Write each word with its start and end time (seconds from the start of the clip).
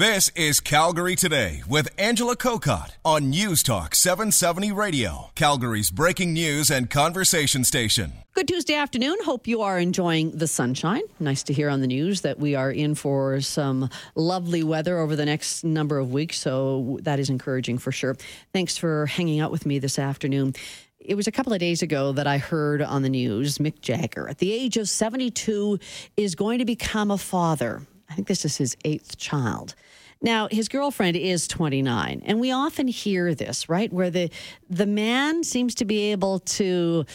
This 0.00 0.30
is 0.30 0.60
Calgary 0.60 1.14
Today 1.14 1.62
with 1.68 1.90
Angela 1.98 2.34
Kokott 2.34 2.92
on 3.04 3.28
News 3.28 3.62
Talk 3.62 3.94
770 3.94 4.72
Radio, 4.72 5.30
Calgary's 5.34 5.90
breaking 5.90 6.32
news 6.32 6.70
and 6.70 6.88
conversation 6.88 7.64
station. 7.64 8.14
Good 8.32 8.48
Tuesday 8.48 8.76
afternoon. 8.76 9.18
Hope 9.26 9.46
you 9.46 9.60
are 9.60 9.78
enjoying 9.78 10.30
the 10.30 10.46
sunshine. 10.46 11.02
Nice 11.18 11.42
to 11.42 11.52
hear 11.52 11.68
on 11.68 11.82
the 11.82 11.86
news 11.86 12.22
that 12.22 12.38
we 12.38 12.54
are 12.54 12.70
in 12.70 12.94
for 12.94 13.42
some 13.42 13.90
lovely 14.14 14.62
weather 14.62 14.96
over 14.96 15.16
the 15.16 15.26
next 15.26 15.64
number 15.64 15.98
of 15.98 16.10
weeks. 16.10 16.38
So 16.38 16.98
that 17.02 17.18
is 17.18 17.28
encouraging 17.28 17.76
for 17.76 17.92
sure. 17.92 18.16
Thanks 18.54 18.78
for 18.78 19.04
hanging 19.04 19.40
out 19.40 19.52
with 19.52 19.66
me 19.66 19.78
this 19.78 19.98
afternoon. 19.98 20.54
It 20.98 21.14
was 21.14 21.26
a 21.26 21.32
couple 21.32 21.52
of 21.52 21.58
days 21.58 21.82
ago 21.82 22.12
that 22.12 22.26
I 22.26 22.38
heard 22.38 22.80
on 22.80 23.02
the 23.02 23.10
news 23.10 23.58
Mick 23.58 23.82
Jagger, 23.82 24.30
at 24.30 24.38
the 24.38 24.50
age 24.50 24.78
of 24.78 24.88
72, 24.88 25.78
is 26.16 26.34
going 26.34 26.58
to 26.58 26.64
become 26.64 27.10
a 27.10 27.18
father. 27.18 27.82
I 28.08 28.14
think 28.14 28.28
this 28.28 28.46
is 28.46 28.56
his 28.56 28.78
eighth 28.86 29.18
child. 29.18 29.74
Now, 30.22 30.48
his 30.50 30.68
girlfriend 30.68 31.16
is 31.16 31.48
29, 31.48 32.22
and 32.24 32.40
we 32.40 32.52
often 32.52 32.88
hear 32.88 33.34
this, 33.34 33.68
right? 33.68 33.90
Where 33.92 34.10
the 34.10 34.30
the 34.68 34.86
man 34.86 35.44
seems 35.44 35.74
to 35.76 35.84
be 35.84 36.12
able 36.12 36.40
to 36.40 37.06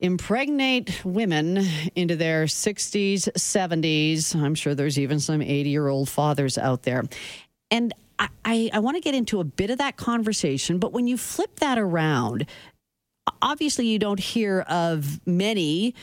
impregnate 0.00 1.04
women 1.04 1.58
into 1.94 2.16
their 2.16 2.44
60s, 2.44 3.28
70s. 3.32 4.34
I'm 4.34 4.54
sure 4.54 4.74
there's 4.74 4.98
even 4.98 5.20
some 5.20 5.42
80 5.42 5.68
year 5.68 5.88
old 5.88 6.08
fathers 6.08 6.56
out 6.56 6.82
there. 6.84 7.04
And 7.70 7.92
I, 8.18 8.28
I, 8.44 8.70
I 8.74 8.78
want 8.78 8.96
to 8.96 9.00
get 9.00 9.14
into 9.14 9.40
a 9.40 9.44
bit 9.44 9.70
of 9.70 9.78
that 9.78 9.96
conversation, 9.96 10.78
but 10.78 10.92
when 10.92 11.06
you 11.06 11.18
flip 11.18 11.56
that 11.60 11.78
around, 11.78 12.46
obviously 13.42 13.86
you 13.86 13.98
don't 13.98 14.20
hear 14.20 14.60
of 14.62 15.20
many 15.26 15.94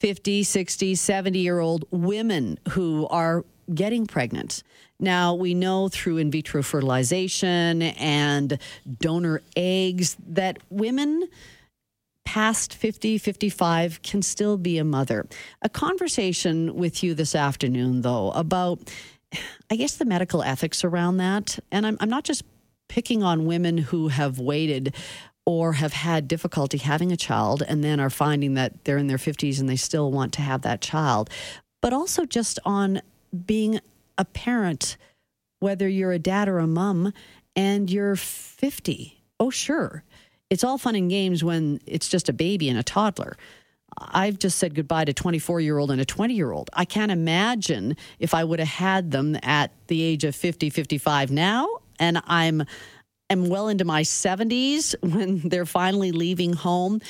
50, 0.00 0.42
60, 0.42 0.94
70 0.94 1.38
year 1.38 1.58
old 1.58 1.84
women 1.90 2.58
who 2.70 3.06
are 3.08 3.44
getting 3.74 4.06
pregnant. 4.06 4.62
Now, 4.98 5.34
we 5.34 5.54
know 5.54 5.88
through 5.88 6.18
in 6.18 6.30
vitro 6.30 6.62
fertilization 6.62 7.82
and 7.82 8.58
donor 8.98 9.42
eggs 9.56 10.16
that 10.26 10.58
women 10.70 11.28
past 12.24 12.74
50, 12.74 13.18
55 13.18 14.02
can 14.02 14.22
still 14.22 14.56
be 14.56 14.78
a 14.78 14.84
mother. 14.84 15.26
A 15.62 15.68
conversation 15.68 16.74
with 16.74 17.02
you 17.02 17.14
this 17.14 17.34
afternoon, 17.34 18.02
though, 18.02 18.30
about, 18.32 18.80
I 19.70 19.76
guess, 19.76 19.96
the 19.96 20.04
medical 20.04 20.42
ethics 20.42 20.82
around 20.82 21.18
that. 21.18 21.58
And 21.70 21.86
I'm, 21.86 21.96
I'm 22.00 22.10
not 22.10 22.24
just 22.24 22.42
picking 22.88 23.22
on 23.22 23.46
women 23.46 23.78
who 23.78 24.08
have 24.08 24.38
waited 24.38 24.94
or 25.44 25.74
have 25.74 25.92
had 25.92 26.26
difficulty 26.26 26.78
having 26.78 27.12
a 27.12 27.16
child 27.16 27.62
and 27.66 27.84
then 27.84 28.00
are 28.00 28.10
finding 28.10 28.54
that 28.54 28.84
they're 28.84 28.98
in 28.98 29.06
their 29.06 29.16
50s 29.16 29.60
and 29.60 29.68
they 29.68 29.76
still 29.76 30.10
want 30.10 30.32
to 30.34 30.42
have 30.42 30.62
that 30.62 30.80
child, 30.80 31.30
but 31.80 31.92
also 31.92 32.24
just 32.24 32.58
on 32.64 33.00
being 33.46 33.78
a 34.18 34.24
parent, 34.24 34.96
whether 35.60 35.88
you're 35.88 36.12
a 36.12 36.18
dad 36.18 36.48
or 36.48 36.58
a 36.58 36.66
mom, 36.66 37.12
and 37.54 37.90
you're 37.90 38.16
50. 38.16 39.22
Oh, 39.40 39.50
sure. 39.50 40.04
It's 40.50 40.64
all 40.64 40.78
fun 40.78 40.94
and 40.94 41.10
games 41.10 41.42
when 41.42 41.80
it's 41.86 42.08
just 42.08 42.28
a 42.28 42.32
baby 42.32 42.68
and 42.68 42.78
a 42.78 42.82
toddler. 42.82 43.36
I've 43.98 44.38
just 44.38 44.58
said 44.58 44.74
goodbye 44.74 45.06
to 45.06 45.12
24 45.12 45.60
year 45.60 45.78
old 45.78 45.90
and 45.90 46.00
a 46.00 46.04
20 46.04 46.34
year 46.34 46.52
old. 46.52 46.70
I 46.74 46.84
can't 46.84 47.10
imagine 47.10 47.96
if 48.18 48.34
I 48.34 48.44
would 48.44 48.58
have 48.58 48.68
had 48.68 49.10
them 49.10 49.38
at 49.42 49.72
the 49.86 50.02
age 50.02 50.24
of 50.24 50.36
50, 50.36 50.70
55 50.70 51.30
now, 51.30 51.66
and 51.98 52.20
I'm 52.26 52.64
am 53.30 53.48
well 53.48 53.68
into 53.68 53.84
my 53.84 54.02
70s 54.02 54.94
when 55.00 55.40
they're 55.48 55.66
finally 55.66 56.12
leaving 56.12 56.52
home. 56.52 57.00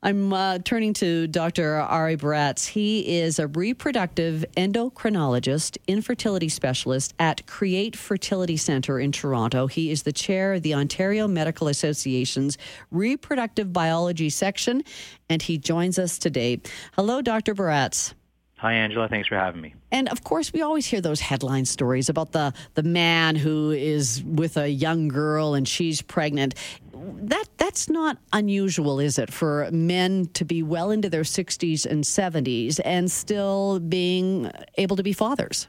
I'm 0.00 0.32
uh, 0.32 0.60
turning 0.60 0.92
to 0.94 1.26
Dr. 1.26 1.74
Ari 1.74 2.16
Baratz. 2.16 2.68
He 2.68 3.18
is 3.18 3.40
a 3.40 3.48
reproductive 3.48 4.44
endocrinologist, 4.56 5.76
infertility 5.88 6.48
specialist 6.48 7.14
at 7.18 7.44
Create 7.48 7.96
Fertility 7.96 8.56
Center 8.56 9.00
in 9.00 9.10
Toronto. 9.10 9.66
He 9.66 9.90
is 9.90 10.04
the 10.04 10.12
chair 10.12 10.54
of 10.54 10.62
the 10.62 10.72
Ontario 10.72 11.26
Medical 11.26 11.66
Association's 11.66 12.56
reproductive 12.92 13.72
biology 13.72 14.30
section, 14.30 14.84
and 15.28 15.42
he 15.42 15.58
joins 15.58 15.98
us 15.98 16.16
today. 16.16 16.60
Hello, 16.94 17.20
Dr. 17.20 17.52
Baratz. 17.52 18.14
Hi, 18.58 18.72
Angela. 18.72 19.08
Thanks 19.08 19.28
for 19.28 19.36
having 19.36 19.60
me. 19.60 19.74
And 19.92 20.08
of 20.08 20.24
course, 20.24 20.52
we 20.52 20.62
always 20.62 20.84
hear 20.84 21.00
those 21.00 21.20
headline 21.20 21.64
stories 21.64 22.08
about 22.08 22.32
the, 22.32 22.52
the 22.74 22.82
man 22.82 23.36
who 23.36 23.70
is 23.70 24.22
with 24.24 24.56
a 24.56 24.68
young 24.68 25.06
girl 25.06 25.54
and 25.54 25.66
she's 25.66 26.02
pregnant. 26.02 26.54
That 26.92 27.44
that's 27.56 27.88
not 27.88 28.18
unusual, 28.32 28.98
is 28.98 29.16
it, 29.16 29.32
for 29.32 29.70
men 29.70 30.26
to 30.34 30.44
be 30.44 30.64
well 30.64 30.90
into 30.90 31.08
their 31.08 31.22
60s 31.22 31.86
and 31.86 32.02
70s 32.02 32.80
and 32.84 33.08
still 33.08 33.78
being 33.78 34.50
able 34.76 34.96
to 34.96 35.04
be 35.04 35.12
fathers? 35.12 35.68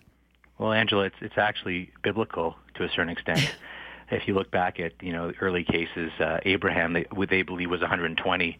Well, 0.58 0.74
Angela, 0.74 1.06
it's 1.06 1.16
it's 1.22 1.38
actually 1.38 1.92
biblical 2.02 2.56
to 2.74 2.84
a 2.84 2.90
certain 2.90 3.10
extent. 3.10 3.56
if 4.10 4.28
you 4.28 4.34
look 4.34 4.50
back 4.50 4.80
at 4.80 4.94
you 5.02 5.14
know 5.14 5.32
early 5.42 5.64
cases, 5.64 6.12
uh, 6.20 6.40
Abraham, 6.44 6.94
they, 6.94 7.06
they 7.30 7.44
believe 7.44 7.70
was 7.70 7.82
120 7.82 8.60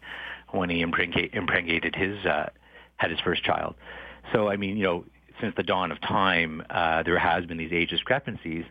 when 0.50 0.70
he 0.70 0.80
impregnated 0.80 1.96
his 1.96 2.24
uh, 2.24 2.50
had 2.96 3.10
his 3.10 3.20
first 3.20 3.42
child. 3.42 3.74
So, 4.32 4.48
I 4.48 4.56
mean, 4.56 4.76
you 4.76 4.84
know, 4.84 5.04
since 5.40 5.54
the 5.56 5.62
dawn 5.62 5.90
of 5.92 6.00
time, 6.00 6.62
uh, 6.70 7.02
there 7.02 7.18
has 7.18 7.46
been 7.46 7.56
these 7.56 7.72
age 7.72 7.90
discrepancies. 7.90 8.64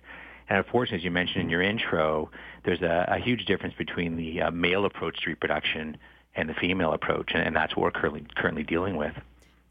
And 0.47 0.57
unfortunately, 0.57 0.97
as 0.97 1.03
you 1.03 1.11
mentioned 1.11 1.43
in 1.43 1.49
your 1.49 1.61
intro, 1.61 2.31
there's 2.63 2.81
a, 2.81 3.05
a 3.07 3.19
huge 3.19 3.45
difference 3.45 3.75
between 3.75 4.15
the 4.15 4.41
uh, 4.41 4.51
male 4.51 4.85
approach 4.85 5.21
to 5.21 5.29
reproduction 5.29 5.97
and 6.35 6.49
the 6.49 6.53
female 6.53 6.93
approach, 6.93 7.31
and, 7.33 7.43
and 7.43 7.55
that's 7.55 7.75
what 7.75 7.83
we're 7.83 7.91
currently, 7.91 8.25
currently 8.35 8.63
dealing 8.63 8.97
with. 8.97 9.13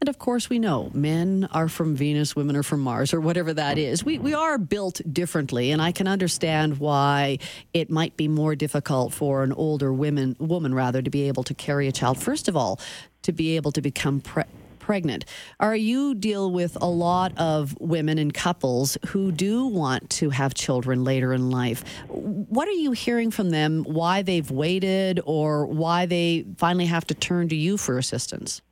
And 0.01 0.07
of 0.07 0.17
course, 0.17 0.49
we 0.49 0.59
know 0.59 0.89
men 0.93 1.49
are 1.51 1.67
from 1.67 1.93
Venus, 1.93 2.33
women 2.33 2.55
are 2.55 2.63
from 2.63 2.79
Mars, 2.79 3.13
or 3.13 3.19
whatever 3.19 3.53
that 3.53 3.77
is. 3.77 4.05
We, 4.05 4.17
we 4.17 4.33
are 4.33 4.57
built 4.57 5.01
differently, 5.11 5.71
and 5.71 5.81
I 5.81 5.91
can 5.91 6.07
understand 6.07 6.77
why 6.77 7.39
it 7.73 7.89
might 7.89 8.15
be 8.15 8.29
more 8.29 8.55
difficult 8.55 9.13
for 9.13 9.43
an 9.43 9.51
older 9.51 9.91
woman, 9.91 10.37
woman 10.39 10.73
rather, 10.73 11.01
to 11.01 11.09
be 11.09 11.27
able 11.27 11.43
to 11.43 11.53
carry 11.53 11.89
a 11.89 11.91
child. 11.91 12.17
First 12.17 12.47
of 12.47 12.55
all, 12.55 12.79
to 13.23 13.33
be 13.33 13.57
able 13.57 13.73
to 13.73 13.81
become 13.81 14.21
pre- 14.21 14.43
pregnant. 14.89 15.23
Are 15.59 15.75
you 15.75 16.15
deal 16.15 16.49
with 16.49 16.75
a 16.81 16.87
lot 16.87 17.37
of 17.37 17.77
women 17.79 18.17
and 18.17 18.33
couples 18.33 18.97
who 19.09 19.31
do 19.31 19.67
want 19.67 20.09
to 20.09 20.31
have 20.31 20.55
children 20.55 21.03
later 21.03 21.31
in 21.31 21.51
life? 21.51 21.83
What 22.07 22.67
are 22.67 22.71
you 22.71 22.93
hearing 22.93 23.29
from 23.29 23.51
them? 23.51 23.83
Why 23.83 24.23
they've 24.23 24.49
waited, 24.49 25.19
or 25.25 25.67
why 25.67 26.07
they 26.07 26.43
finally 26.57 26.87
have 26.87 27.05
to 27.05 27.13
turn 27.13 27.49
to 27.49 27.55
you 27.55 27.77
for 27.77 27.99
assistance? 27.99 28.63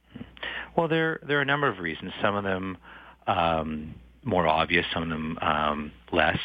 Well, 0.75 0.87
there 0.87 1.19
there 1.21 1.37
are 1.37 1.43
a 1.43 1.45
number 1.45 1.67
of 1.67 1.77
reasons. 1.77 2.13
Some 2.19 2.33
of 2.33 2.43
them. 2.43 2.77
Um, 3.27 3.93
more 4.23 4.47
obvious, 4.47 4.85
some 4.93 5.03
of 5.03 5.09
them 5.09 5.37
um, 5.41 5.91
less. 6.11 6.39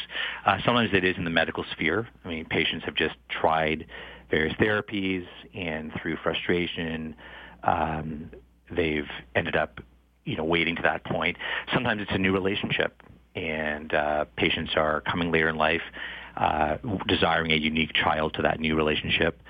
Uh, 0.45 0.57
sometimes 0.63 0.91
it 0.93 1.03
is 1.03 1.17
in 1.17 1.23
the 1.23 1.29
medical 1.29 1.65
sphere. 1.71 2.07
I 2.23 2.27
mean, 2.29 2.45
patients 2.45 2.85
have 2.85 2.95
just 2.95 3.15
tried 3.27 3.87
various 4.29 4.53
therapies, 4.53 5.25
and 5.53 5.91
through 5.99 6.17
frustration, 6.17 7.15
um, 7.63 8.29
they've 8.75 9.09
ended 9.35 9.55
up, 9.55 9.79
you 10.25 10.35
know, 10.35 10.43
waiting 10.43 10.75
to 10.75 10.81
that 10.83 11.03
point. 11.03 11.37
Sometimes 11.73 12.01
it's 12.01 12.11
a 12.11 12.17
new 12.17 12.33
relationship, 12.33 13.01
and 13.35 13.93
uh, 13.93 14.25
patients 14.37 14.73
are 14.75 15.01
coming 15.01 15.31
later 15.31 15.49
in 15.49 15.55
life, 15.55 15.81
uh, 16.37 16.77
desiring 17.07 17.51
a 17.51 17.55
unique 17.55 17.93
child 17.93 18.33
to 18.35 18.41
that 18.41 18.59
new 18.59 18.75
relationship. 18.75 19.41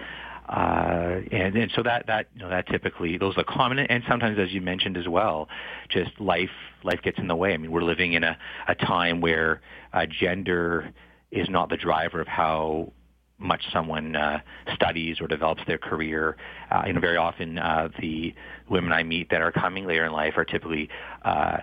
Uh, 0.50 1.22
and, 1.32 1.56
and 1.56 1.72
so 1.74 1.82
that 1.82 2.06
that 2.08 2.28
you 2.36 2.42
know 2.42 2.50
that 2.50 2.68
typically 2.68 3.18
those 3.18 3.38
are 3.38 3.46
common 3.46 3.80
and 3.80 4.04
sometimes 4.10 4.38
as 4.38 4.52
you 4.52 4.60
mentioned 4.60 4.98
as 4.98 5.08
well 5.08 5.48
just 5.88 6.12
life 6.20 6.50
life 6.84 7.02
gets 7.02 7.18
in 7.18 7.30
the 7.30 7.36
way 7.36 7.54
i 7.54 7.58
mean 7.58 7.72
we're 7.72 7.82
living 7.82 8.12
in 8.12 8.26
a, 8.26 8.38
a 8.68 8.76
time 8.76 9.22
where 9.22 9.62
uh, 9.94 10.06
gender 10.06 10.92
is 11.32 11.50
not 11.50 11.70
the 11.70 11.78
driver 11.78 12.20
of 12.20 12.28
how 12.28 12.92
much 13.38 13.64
someone 13.72 14.16
uh, 14.16 14.40
studies 14.74 15.20
or 15.20 15.28
develops 15.28 15.62
their 15.66 15.78
career. 15.78 16.38
Uh, 16.72 16.84
you 16.88 16.94
know, 16.94 17.00
very 17.00 17.18
often 17.18 17.58
uh, 17.58 17.90
the 18.00 18.34
women 18.70 18.94
I 18.94 19.04
meet 19.04 19.30
that 19.32 19.42
are 19.42 19.52
coming 19.52 19.86
later 19.86 20.06
in 20.06 20.12
life 20.12 20.34
are 20.38 20.46
typically 20.46 20.90
uh, 21.24 21.58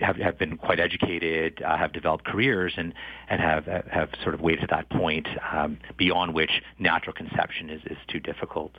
have 0.00 0.16
have 0.16 0.38
been 0.38 0.56
quite 0.56 0.80
educated, 0.80 1.62
uh, 1.62 1.76
have 1.76 1.92
developed 1.92 2.24
careers, 2.24 2.74
and 2.76 2.92
and 3.28 3.40
have 3.40 3.66
have 3.66 4.10
sort 4.22 4.34
of 4.34 4.40
waited 4.40 4.62
to 4.62 4.66
that 4.70 4.88
point 4.90 5.26
um, 5.52 5.78
beyond 5.96 6.34
which 6.34 6.62
natural 6.78 7.12
conception 7.12 7.70
is 7.70 7.82
is 7.86 7.98
too 8.08 8.20
difficult. 8.20 8.72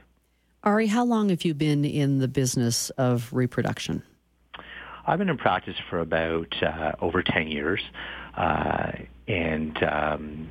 Ari, 0.64 0.88
how 0.88 1.06
long 1.06 1.30
have 1.30 1.46
you 1.46 1.54
been 1.54 1.86
in 1.86 2.20
the 2.20 2.28
business 2.28 2.90
of 2.92 3.32
reproduction? 3.32 4.02
I've 5.06 5.20
been 5.20 5.30
in 5.30 5.38
practice 5.38 5.76
for 5.90 6.00
about 6.00 6.52
uh, 6.64 6.94
over 7.00 7.22
ten 7.22 7.48
years, 7.48 7.82
uh, 8.36 8.92
and 9.28 9.84
um, 9.84 10.50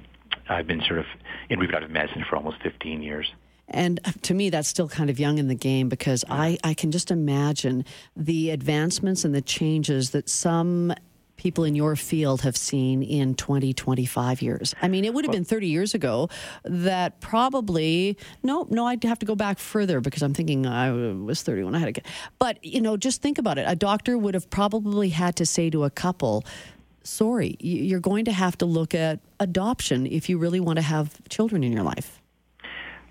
I've 0.49 0.67
been 0.67 0.83
sort 0.83 0.99
of 0.99 1.07
in 1.49 1.59
reproductive 1.59 1.91
medicine 1.91 2.25
for 2.29 2.37
almost 2.37 2.63
15 2.63 3.03
years. 3.03 3.33
And 3.69 4.01
uh, 4.05 4.13
to 4.23 4.35
me, 4.35 4.51
that's 4.51 4.69
still 4.69 4.89
kind 4.89 5.09
of 5.09 5.19
young 5.19 5.39
in 5.39 5.49
the 5.49 5.55
game 5.55 5.89
because 5.89 6.25
I, 6.29 6.59
I 6.63 6.75
can 6.75 6.91
just 6.91 7.11
imagine 7.11 7.85
the 8.17 8.51
advancements 8.51 9.25
and 9.25 9.35
the 9.35 9.41
changes 9.41 10.11
that 10.11 10.29
some 10.29 10.93
people 11.37 11.65
in 11.65 11.75
your 11.75 11.97
field 11.97 12.43
have 12.43 12.57
seen 12.57 13.03
in 13.03 13.35
20, 13.35 13.73
25 13.73 14.41
years. 14.41 14.75
I 14.81 14.89
mean, 14.89 15.05
it 15.05 15.13
would 15.13 15.25
have 15.25 15.33
been 15.33 15.45
30 15.45 15.67
years 15.67 15.93
ago 15.93 16.29
that 16.65 17.21
probably, 17.21 18.17
no, 18.43 18.67
no, 18.71 18.87
I'd 18.87 19.03
have 19.05 19.19
to 19.19 19.27
go 19.27 19.35
back 19.35 19.59
further 19.59 20.01
because 20.01 20.23
I'm 20.23 20.33
thinking 20.33 20.67
I 20.67 20.93
was 20.93 21.43
30 21.43 21.65
when 21.65 21.75
I 21.75 21.81
had 21.81 21.89
a 21.89 21.93
kid. 21.93 22.07
But, 22.39 22.65
you 22.65 22.81
know, 22.81 22.97
just 22.97 23.21
think 23.21 23.39
about 23.39 23.59
it. 23.59 23.65
A 23.67 23.75
doctor 23.75 24.17
would 24.17 24.35
have 24.35 24.49
probably 24.49 25.09
had 25.09 25.37
to 25.37 25.47
say 25.47 25.71
to 25.71 25.85
a 25.85 25.91
couple, 25.91 26.45
sorry, 27.05 27.57
you're 27.61 28.01
going 28.01 28.25
to 28.25 28.33
have 28.33 28.59
to 28.59 28.67
look 28.67 28.95
at 28.95 29.21
adoption 29.39 30.07
if 30.07 30.29
you 30.29 30.39
really 30.39 30.61
want 30.61 30.77
to 30.77 30.83
have 30.83 31.17
children 31.29 31.63
in 31.63 31.73
your 31.73 31.85
life. 31.85 32.21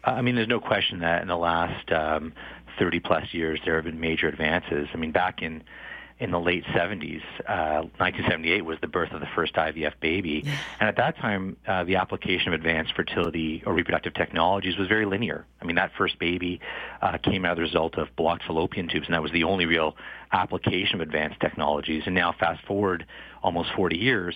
I 0.04 0.22
mean, 0.22 0.36
there's 0.36 0.48
no 0.48 0.60
question 0.60 1.00
that 1.00 1.22
in 1.22 1.28
the 1.30 1.38
last 1.38 1.92
um, 1.92 2.34
30 2.78 3.00
plus 3.00 3.34
years 3.34 3.60
there 3.63 3.75
have 3.75 3.86
been 3.86 4.00
major 4.00 4.28
advances. 4.28 4.88
I 4.94 4.98
mean, 4.98 5.12
back 5.12 5.42
in 5.42 5.63
in 6.23 6.31
the 6.31 6.39
late 6.39 6.63
70s, 6.67 7.21
uh, 7.49 7.83
1978 7.97 8.63
was 8.63 8.77
the 8.79 8.87
birth 8.87 9.11
of 9.11 9.19
the 9.19 9.27
first 9.35 9.55
IVF 9.55 9.91
baby, 9.99 10.45
and 10.79 10.87
at 10.87 10.95
that 10.95 11.17
time, 11.17 11.57
uh, 11.67 11.83
the 11.83 11.97
application 11.97 12.47
of 12.47 12.53
advanced 12.53 12.93
fertility 12.95 13.61
or 13.65 13.73
reproductive 13.73 14.13
technologies 14.13 14.77
was 14.77 14.87
very 14.87 15.05
linear. 15.05 15.45
I 15.61 15.65
mean, 15.65 15.75
that 15.75 15.91
first 15.97 16.17
baby 16.19 16.61
uh, 17.01 17.17
came 17.17 17.43
out 17.43 17.53
as 17.53 17.57
a 17.57 17.61
result 17.63 17.97
of 17.97 18.07
blocked 18.15 18.45
fallopian 18.45 18.87
tubes, 18.87 19.05
and 19.05 19.13
that 19.13 19.21
was 19.21 19.33
the 19.33 19.43
only 19.43 19.65
real 19.65 19.97
application 20.31 20.95
of 20.95 21.01
advanced 21.01 21.41
technologies. 21.41 22.03
And 22.05 22.15
now, 22.15 22.31
fast 22.31 22.63
forward 22.65 23.05
almost 23.43 23.73
40 23.75 23.97
years, 23.97 24.35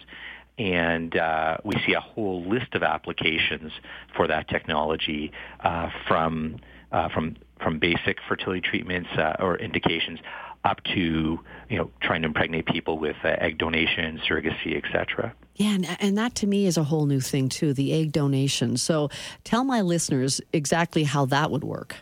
and 0.58 1.16
uh, 1.16 1.58
we 1.64 1.76
see 1.86 1.94
a 1.94 2.02
whole 2.02 2.44
list 2.44 2.76
of 2.76 2.84
applications 2.84 3.72
for 4.14 4.28
that 4.28 4.50
technology 4.50 5.32
uh, 5.62 5.90
from 6.06 6.60
uh, 6.92 7.08
from 7.10 7.38
from 7.62 7.80
basic 7.80 8.18
fertility 8.28 8.62
treatments 8.62 9.10
uh, 9.18 9.36
or 9.40 9.58
indications 9.58 10.20
up 10.64 10.84
to 10.96 11.40
you 11.70 11.78
know 11.78 11.90
trying 12.02 12.22
to 12.22 12.28
impregnate 12.28 12.66
people 12.66 12.98
with 12.98 13.16
uh, 13.24 13.30
egg 13.40 13.58
donation, 13.58 14.20
surrogacy, 14.28 14.76
etc. 14.76 15.34
Yeah, 15.56 15.70
and, 15.70 15.98
and 16.00 16.18
that 16.18 16.36
to 16.36 16.48
me 16.48 16.68
is 16.68 16.78
a 16.78 16.84
whole 16.84 17.08
new 17.08 17.20
thing 17.20 17.50
too, 17.50 17.74
the 17.74 17.92
egg 17.94 18.12
donation. 18.12 18.78
So 18.78 19.10
tell 19.44 19.64
my 19.64 19.82
listeners 19.82 20.40
exactly 20.54 21.04
how 21.04 21.26
that 21.26 21.50
would 21.50 21.64
work. 21.64 21.96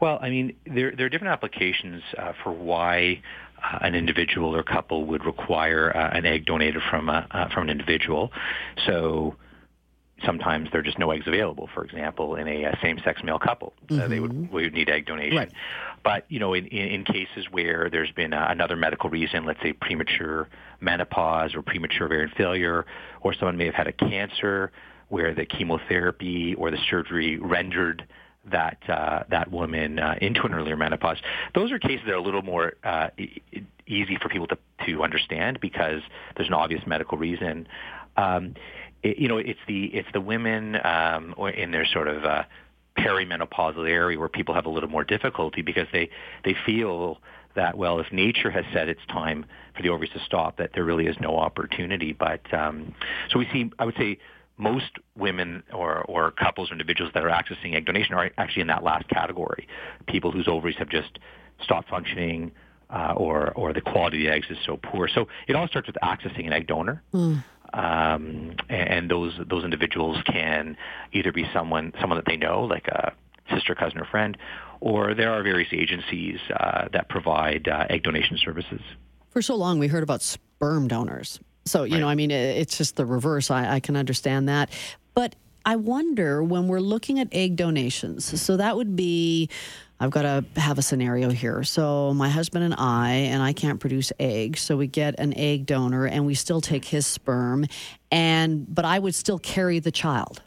Well, 0.00 0.18
I 0.22 0.30
mean, 0.30 0.54
there, 0.64 0.92
there 0.92 1.06
are 1.06 1.08
different 1.08 1.32
applications 1.32 2.02
uh, 2.16 2.32
for 2.42 2.52
why 2.52 3.20
uh, 3.62 3.78
an 3.82 3.94
individual 3.94 4.54
or 4.54 4.62
couple 4.62 5.04
would 5.06 5.24
require 5.24 5.94
uh, 5.94 6.10
an 6.16 6.24
egg 6.24 6.46
donated 6.46 6.82
from 6.88 7.08
a, 7.08 7.26
uh, 7.30 7.48
from 7.48 7.64
an 7.64 7.70
individual. 7.70 8.32
So 8.86 9.34
sometimes 10.24 10.70
there 10.70 10.80
are 10.80 10.84
just 10.84 10.98
no 10.98 11.10
eggs 11.10 11.26
available. 11.26 11.68
For 11.72 11.84
example, 11.84 12.34
in 12.34 12.48
a, 12.48 12.64
a 12.64 12.78
same-sex 12.82 13.22
male 13.22 13.38
couple, 13.38 13.72
mm-hmm. 13.86 14.10
they 14.10 14.20
would 14.20 14.32
mm-hmm. 14.32 14.54
we 14.54 14.62
would 14.64 14.74
need 14.74 14.88
egg 14.88 15.06
donation. 15.06 15.36
Right. 15.36 15.52
But 16.02 16.24
you 16.28 16.38
know, 16.38 16.54
in, 16.54 16.66
in, 16.66 16.88
in 16.88 17.04
cases 17.04 17.46
where 17.50 17.88
there's 17.90 18.12
been 18.12 18.32
uh, 18.32 18.46
another 18.48 18.76
medical 18.76 19.10
reason, 19.10 19.44
let's 19.44 19.60
say 19.62 19.72
premature 19.72 20.48
menopause 20.80 21.54
or 21.54 21.62
premature 21.62 22.06
ovarian 22.06 22.30
failure, 22.36 22.86
or 23.20 23.34
someone 23.34 23.56
may 23.56 23.66
have 23.66 23.74
had 23.74 23.86
a 23.86 23.92
cancer 23.92 24.70
where 25.08 25.34
the 25.34 25.46
chemotherapy 25.46 26.54
or 26.54 26.70
the 26.70 26.78
surgery 26.90 27.38
rendered 27.38 28.06
that 28.50 28.78
uh, 28.88 29.24
that 29.30 29.50
woman 29.50 29.98
uh, 29.98 30.14
into 30.20 30.42
an 30.42 30.54
earlier 30.54 30.76
menopause. 30.76 31.18
Those 31.54 31.72
are 31.72 31.78
cases 31.78 32.06
that 32.06 32.12
are 32.12 32.18
a 32.18 32.22
little 32.22 32.42
more 32.42 32.74
uh, 32.84 33.08
e- 33.18 33.40
easy 33.86 34.16
for 34.20 34.28
people 34.28 34.46
to 34.48 34.58
to 34.86 35.02
understand 35.02 35.60
because 35.60 36.02
there's 36.36 36.48
an 36.48 36.54
obvious 36.54 36.86
medical 36.86 37.18
reason. 37.18 37.66
Um, 38.16 38.54
it, 39.02 39.18
you 39.18 39.28
know, 39.28 39.38
it's 39.38 39.60
the 39.66 39.86
it's 39.86 40.08
the 40.12 40.20
women 40.20 40.76
um, 40.84 41.34
or 41.36 41.50
in 41.50 41.70
their 41.70 41.86
sort 41.86 42.08
of 42.08 42.24
uh, 42.24 42.44
perimenopausal 42.96 43.88
area 43.88 44.18
where 44.18 44.28
people 44.28 44.54
have 44.54 44.66
a 44.66 44.70
little 44.70 44.88
more 44.88 45.04
difficulty 45.04 45.62
because 45.62 45.86
they 45.92 46.10
they 46.44 46.54
feel 46.66 47.18
that 47.54 47.76
well 47.76 47.98
if 48.00 48.12
nature 48.12 48.50
has 48.50 48.64
said 48.72 48.88
it's 48.88 49.04
time 49.08 49.44
for 49.76 49.82
the 49.82 49.88
ovaries 49.88 50.10
to 50.12 50.20
stop 50.20 50.58
that 50.58 50.70
there 50.74 50.84
really 50.84 51.06
is 51.06 51.16
no 51.20 51.38
opportunity. 51.38 52.12
But 52.12 52.52
um, 52.52 52.94
so 53.30 53.38
we 53.38 53.48
see 53.52 53.70
I 53.78 53.84
would 53.84 53.96
say 53.96 54.18
most 54.58 54.90
women 55.16 55.62
or, 55.72 56.02
or 56.02 56.32
couples 56.32 56.70
or 56.70 56.72
individuals 56.72 57.12
that 57.14 57.24
are 57.24 57.30
accessing 57.30 57.74
egg 57.74 57.86
donation 57.86 58.14
are 58.14 58.30
actually 58.36 58.62
in 58.62 58.66
that 58.66 58.82
last 58.82 59.08
category. 59.08 59.68
People 60.08 60.32
whose 60.32 60.48
ovaries 60.48 60.76
have 60.78 60.88
just 60.88 61.18
stopped 61.62 61.88
functioning 61.88 62.50
uh, 62.90 63.12
or 63.16 63.52
or 63.52 63.72
the 63.72 63.80
quality 63.80 64.18
of 64.18 64.30
the 64.30 64.36
eggs 64.36 64.46
is 64.50 64.58
so 64.64 64.78
poor. 64.82 65.08
So 65.08 65.28
it 65.46 65.54
all 65.54 65.68
starts 65.68 65.86
with 65.86 65.96
accessing 66.02 66.46
an 66.46 66.52
egg 66.52 66.66
donor. 66.66 67.02
Mm. 67.12 67.44
Um, 67.72 68.56
and 68.68 69.10
those 69.10 69.38
those 69.48 69.64
individuals 69.64 70.18
can 70.24 70.76
either 71.12 71.32
be 71.32 71.48
someone 71.52 71.92
someone 72.00 72.18
that 72.18 72.26
they 72.26 72.36
know, 72.36 72.64
like 72.64 72.88
a 72.88 73.12
sister, 73.50 73.74
cousin, 73.74 73.98
or 73.98 74.04
friend, 74.04 74.36
or 74.80 75.14
there 75.14 75.32
are 75.32 75.42
various 75.42 75.68
agencies 75.72 76.38
uh, 76.54 76.88
that 76.92 77.08
provide 77.08 77.68
uh, 77.68 77.86
egg 77.90 78.02
donation 78.02 78.38
services. 78.38 78.80
For 79.30 79.42
so 79.42 79.54
long, 79.54 79.78
we 79.78 79.88
heard 79.88 80.02
about 80.02 80.22
sperm 80.22 80.88
donors. 80.88 81.40
So 81.64 81.84
you 81.84 81.94
right. 81.94 82.00
know, 82.00 82.08
I 82.08 82.14
mean, 82.14 82.30
it's 82.30 82.78
just 82.78 82.96
the 82.96 83.04
reverse. 83.04 83.50
I, 83.50 83.74
I 83.74 83.80
can 83.80 83.96
understand 83.96 84.48
that, 84.48 84.70
but 85.14 85.36
I 85.64 85.76
wonder 85.76 86.42
when 86.42 86.68
we're 86.68 86.80
looking 86.80 87.18
at 87.18 87.28
egg 87.32 87.56
donations. 87.56 88.40
So 88.40 88.56
that 88.56 88.76
would 88.76 88.96
be 88.96 89.50
I've 90.00 90.10
got 90.10 90.22
to 90.22 90.44
have 90.60 90.78
a 90.78 90.82
scenario 90.82 91.30
here. 91.30 91.64
So 91.64 92.14
my 92.14 92.28
husband 92.28 92.64
and 92.64 92.74
I, 92.78 93.10
and 93.10 93.42
I 93.42 93.52
can't 93.52 93.80
produce 93.80 94.12
eggs, 94.20 94.60
so 94.60 94.76
we 94.76 94.86
get 94.86 95.18
an 95.18 95.36
egg 95.36 95.66
donor, 95.66 96.06
and 96.06 96.24
we 96.24 96.34
still 96.34 96.60
take 96.60 96.84
his 96.84 97.06
sperm, 97.06 97.66
and 98.12 98.72
but 98.72 98.84
I 98.84 98.98
would 98.98 99.14
still 99.14 99.38
carry 99.38 99.80
the 99.80 99.90
child. 99.90 100.42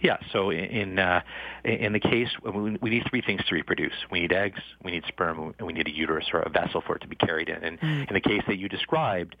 Yeah. 0.00 0.18
So 0.32 0.50
in 0.50 0.98
uh, 0.98 1.22
in 1.64 1.92
the 1.92 1.98
case 1.98 2.28
we 2.44 2.90
need 2.90 3.02
three 3.10 3.20
things 3.20 3.44
to 3.46 3.54
reproduce: 3.54 3.94
we 4.12 4.20
need 4.20 4.32
eggs, 4.32 4.60
we 4.84 4.92
need 4.92 5.04
sperm, 5.08 5.54
and 5.58 5.66
we 5.66 5.72
need 5.72 5.88
a 5.88 5.94
uterus 5.94 6.26
or 6.32 6.40
a 6.40 6.50
vessel 6.50 6.80
for 6.80 6.94
it 6.94 7.00
to 7.00 7.08
be 7.08 7.16
carried 7.16 7.48
in. 7.48 7.64
And 7.64 7.80
mm. 7.80 8.06
in 8.06 8.14
the 8.14 8.20
case 8.20 8.42
that 8.46 8.58
you 8.58 8.68
described, 8.68 9.34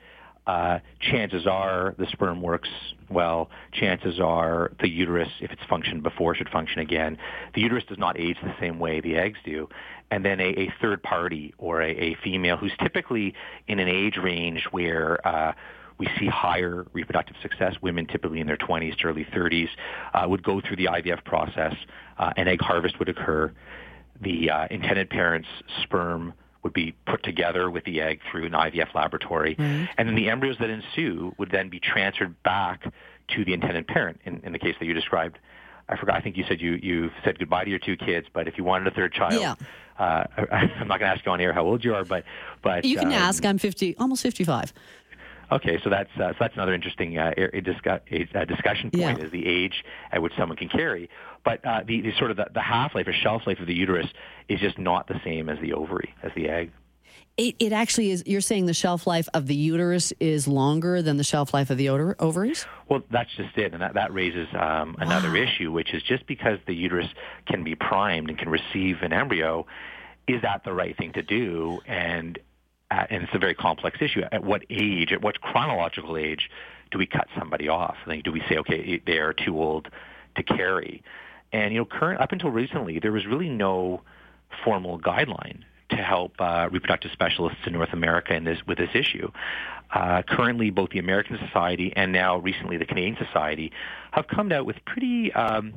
uh, 0.48 0.78
chances 0.98 1.46
are 1.46 1.94
the 1.98 2.06
sperm 2.10 2.40
works 2.40 2.70
well. 3.10 3.50
Chances 3.70 4.18
are 4.18 4.72
the 4.80 4.88
uterus, 4.88 5.28
if 5.40 5.50
it's 5.50 5.60
functioned 5.68 6.02
before, 6.02 6.34
should 6.34 6.48
function 6.48 6.80
again. 6.80 7.18
The 7.54 7.60
uterus 7.60 7.84
does 7.86 7.98
not 7.98 8.18
age 8.18 8.38
the 8.42 8.54
same 8.58 8.78
way 8.78 9.00
the 9.00 9.16
eggs 9.16 9.38
do. 9.44 9.68
And 10.10 10.24
then 10.24 10.40
a, 10.40 10.48
a 10.48 10.74
third 10.80 11.02
party 11.02 11.52
or 11.58 11.82
a, 11.82 11.90
a, 11.90 12.16
female 12.24 12.56
who's 12.56 12.72
typically 12.82 13.34
in 13.68 13.78
an 13.78 13.88
age 13.88 14.16
range 14.16 14.66
where 14.70 15.26
uh, 15.28 15.52
we 15.98 16.08
see 16.18 16.26
higher 16.26 16.86
reproductive 16.94 17.36
success. 17.42 17.74
Women 17.82 18.06
typically 18.06 18.40
in 18.40 18.46
their 18.46 18.56
20s 18.56 18.96
to 19.00 19.08
early 19.08 19.26
30s 19.26 19.68
uh, 20.14 20.26
would 20.26 20.42
go 20.42 20.62
through 20.62 20.76
the 20.76 20.86
IVF 20.86 21.24
process. 21.24 21.74
Uh, 22.18 22.32
an 22.38 22.48
egg 22.48 22.62
harvest 22.62 22.98
would 22.98 23.10
occur. 23.10 23.52
The 24.22 24.48
uh, 24.48 24.66
intended 24.70 25.10
parent's 25.10 25.48
sperm 25.82 26.32
would 26.62 26.72
be 26.72 26.94
put 27.06 27.22
together 27.22 27.70
with 27.70 27.84
the 27.84 28.00
egg 28.00 28.20
through 28.30 28.46
an 28.46 28.52
IVF 28.52 28.94
laboratory. 28.94 29.54
Mm-hmm. 29.54 29.84
And 29.96 30.08
then 30.08 30.14
the 30.14 30.28
embryos 30.28 30.56
that 30.58 30.70
ensue 30.70 31.34
would 31.38 31.50
then 31.50 31.68
be 31.68 31.78
transferred 31.78 32.42
back 32.42 32.92
to 33.28 33.44
the 33.44 33.52
intended 33.52 33.86
parent 33.86 34.20
in, 34.24 34.40
in 34.44 34.52
the 34.52 34.58
case 34.58 34.74
that 34.80 34.86
you 34.86 34.94
described. 34.94 35.38
I 35.88 35.96
forgot. 35.96 36.16
I 36.16 36.20
think 36.20 36.36
you 36.36 36.44
said 36.46 36.60
you 36.60 36.72
you 36.82 37.10
said 37.24 37.38
goodbye 37.38 37.64
to 37.64 37.70
your 37.70 37.78
two 37.78 37.96
kids, 37.96 38.26
but 38.32 38.46
if 38.46 38.58
you 38.58 38.64
wanted 38.64 38.88
a 38.88 38.90
third 38.90 39.12
child, 39.12 39.40
yeah. 39.40 39.54
uh, 39.98 40.24
I, 40.52 40.70
am 40.80 40.88
not 40.88 40.98
going 40.98 41.10
to 41.10 41.16
ask 41.16 41.24
you 41.24 41.32
on 41.32 41.40
air 41.40 41.54
how 41.54 41.64
old 41.64 41.82
you 41.82 41.94
are, 41.94 42.04
but 42.04 42.24
but 42.60 42.84
you 42.84 42.98
can 42.98 43.08
um, 43.08 43.14
ask. 43.14 43.44
I'm 43.44 43.56
50, 43.56 43.96
almost 43.96 44.22
55. 44.22 44.74
Okay, 45.50 45.78
so 45.82 45.88
that's 45.88 46.10
uh, 46.16 46.32
so 46.32 46.36
that's 46.40 46.54
another 46.54 46.74
interesting 46.74 47.16
uh, 47.16 47.32
a, 47.36 47.60
discuss, 47.60 48.00
a, 48.10 48.44
discussion 48.44 48.90
point 48.90 49.18
yeah. 49.18 49.24
is 49.24 49.32
the 49.32 49.46
age 49.46 49.84
at 50.12 50.20
which 50.20 50.32
someone 50.36 50.58
can 50.58 50.68
carry. 50.68 51.08
But 51.44 51.64
uh, 51.64 51.80
the, 51.86 52.02
the 52.02 52.12
sort 52.18 52.30
of 52.30 52.36
the, 52.36 52.46
the 52.52 52.60
half 52.60 52.94
life 52.94 53.06
or 53.06 53.14
shelf 53.14 53.42
life 53.46 53.58
of 53.58 53.66
the 53.66 53.74
uterus 53.74 54.06
is 54.48 54.60
just 54.60 54.78
not 54.78 55.08
the 55.08 55.20
same 55.24 55.48
as 55.48 55.58
the 55.60 55.72
ovary, 55.72 56.14
as 56.22 56.32
the 56.36 56.48
egg. 56.48 56.72
It, 57.38 57.54
it 57.60 57.72
actually 57.72 58.10
is. 58.10 58.24
You're 58.26 58.40
saying 58.40 58.66
the 58.66 58.74
shelf 58.74 59.06
life 59.06 59.28
of 59.32 59.46
the 59.46 59.54
uterus 59.54 60.12
is 60.20 60.48
longer 60.48 61.00
than 61.00 61.16
the 61.16 61.24
shelf 61.24 61.54
life 61.54 61.70
of 61.70 61.78
the 61.78 61.88
ovaries? 61.88 62.66
Well, 62.88 63.02
that's 63.10 63.30
just 63.36 63.56
it, 63.56 63.72
and 63.72 63.80
that, 63.80 63.94
that 63.94 64.12
raises 64.12 64.48
um, 64.54 64.96
another 64.98 65.30
wow. 65.30 65.36
issue, 65.36 65.70
which 65.70 65.94
is 65.94 66.02
just 66.02 66.26
because 66.26 66.58
the 66.66 66.74
uterus 66.74 67.08
can 67.46 67.62
be 67.62 67.76
primed 67.76 68.28
and 68.28 68.38
can 68.38 68.48
receive 68.48 69.02
an 69.02 69.12
embryo, 69.12 69.66
is 70.26 70.42
that 70.42 70.64
the 70.64 70.72
right 70.72 70.96
thing 70.96 71.12
to 71.12 71.22
do? 71.22 71.78
And 71.86 72.38
at, 72.90 73.10
and 73.10 73.22
it's 73.22 73.34
a 73.34 73.38
very 73.38 73.54
complex 73.54 73.98
issue. 74.00 74.22
At 74.32 74.44
what 74.44 74.64
age, 74.70 75.12
at 75.12 75.22
what 75.22 75.40
chronological 75.40 76.16
age, 76.16 76.50
do 76.90 76.98
we 76.98 77.06
cut 77.06 77.28
somebody 77.38 77.68
off? 77.68 77.96
Do 78.24 78.32
we 78.32 78.42
say, 78.48 78.56
okay, 78.58 79.00
they 79.06 79.18
are 79.18 79.32
too 79.32 79.60
old 79.60 79.88
to 80.36 80.42
carry? 80.42 81.02
And 81.52 81.72
you 81.72 81.80
know, 81.80 81.84
current 81.84 82.20
up 82.20 82.32
until 82.32 82.50
recently, 82.50 82.98
there 82.98 83.12
was 83.12 83.26
really 83.26 83.48
no 83.48 84.02
formal 84.64 84.98
guideline 84.98 85.62
to 85.90 85.96
help 85.96 86.34
uh, 86.38 86.68
reproductive 86.70 87.10
specialists 87.12 87.60
in 87.66 87.72
North 87.72 87.92
America 87.92 88.34
in 88.34 88.44
this 88.44 88.58
with 88.66 88.78
this 88.78 88.90
issue. 88.94 89.30
Uh, 89.90 90.22
currently, 90.22 90.68
both 90.70 90.90
the 90.90 90.98
American 90.98 91.38
Society 91.38 91.92
and 91.96 92.12
now 92.12 92.36
recently 92.36 92.76
the 92.76 92.84
Canadian 92.84 93.16
Society 93.16 93.72
have 94.10 94.28
come 94.28 94.52
out 94.52 94.66
with 94.66 94.76
pretty 94.84 95.32
um, 95.32 95.74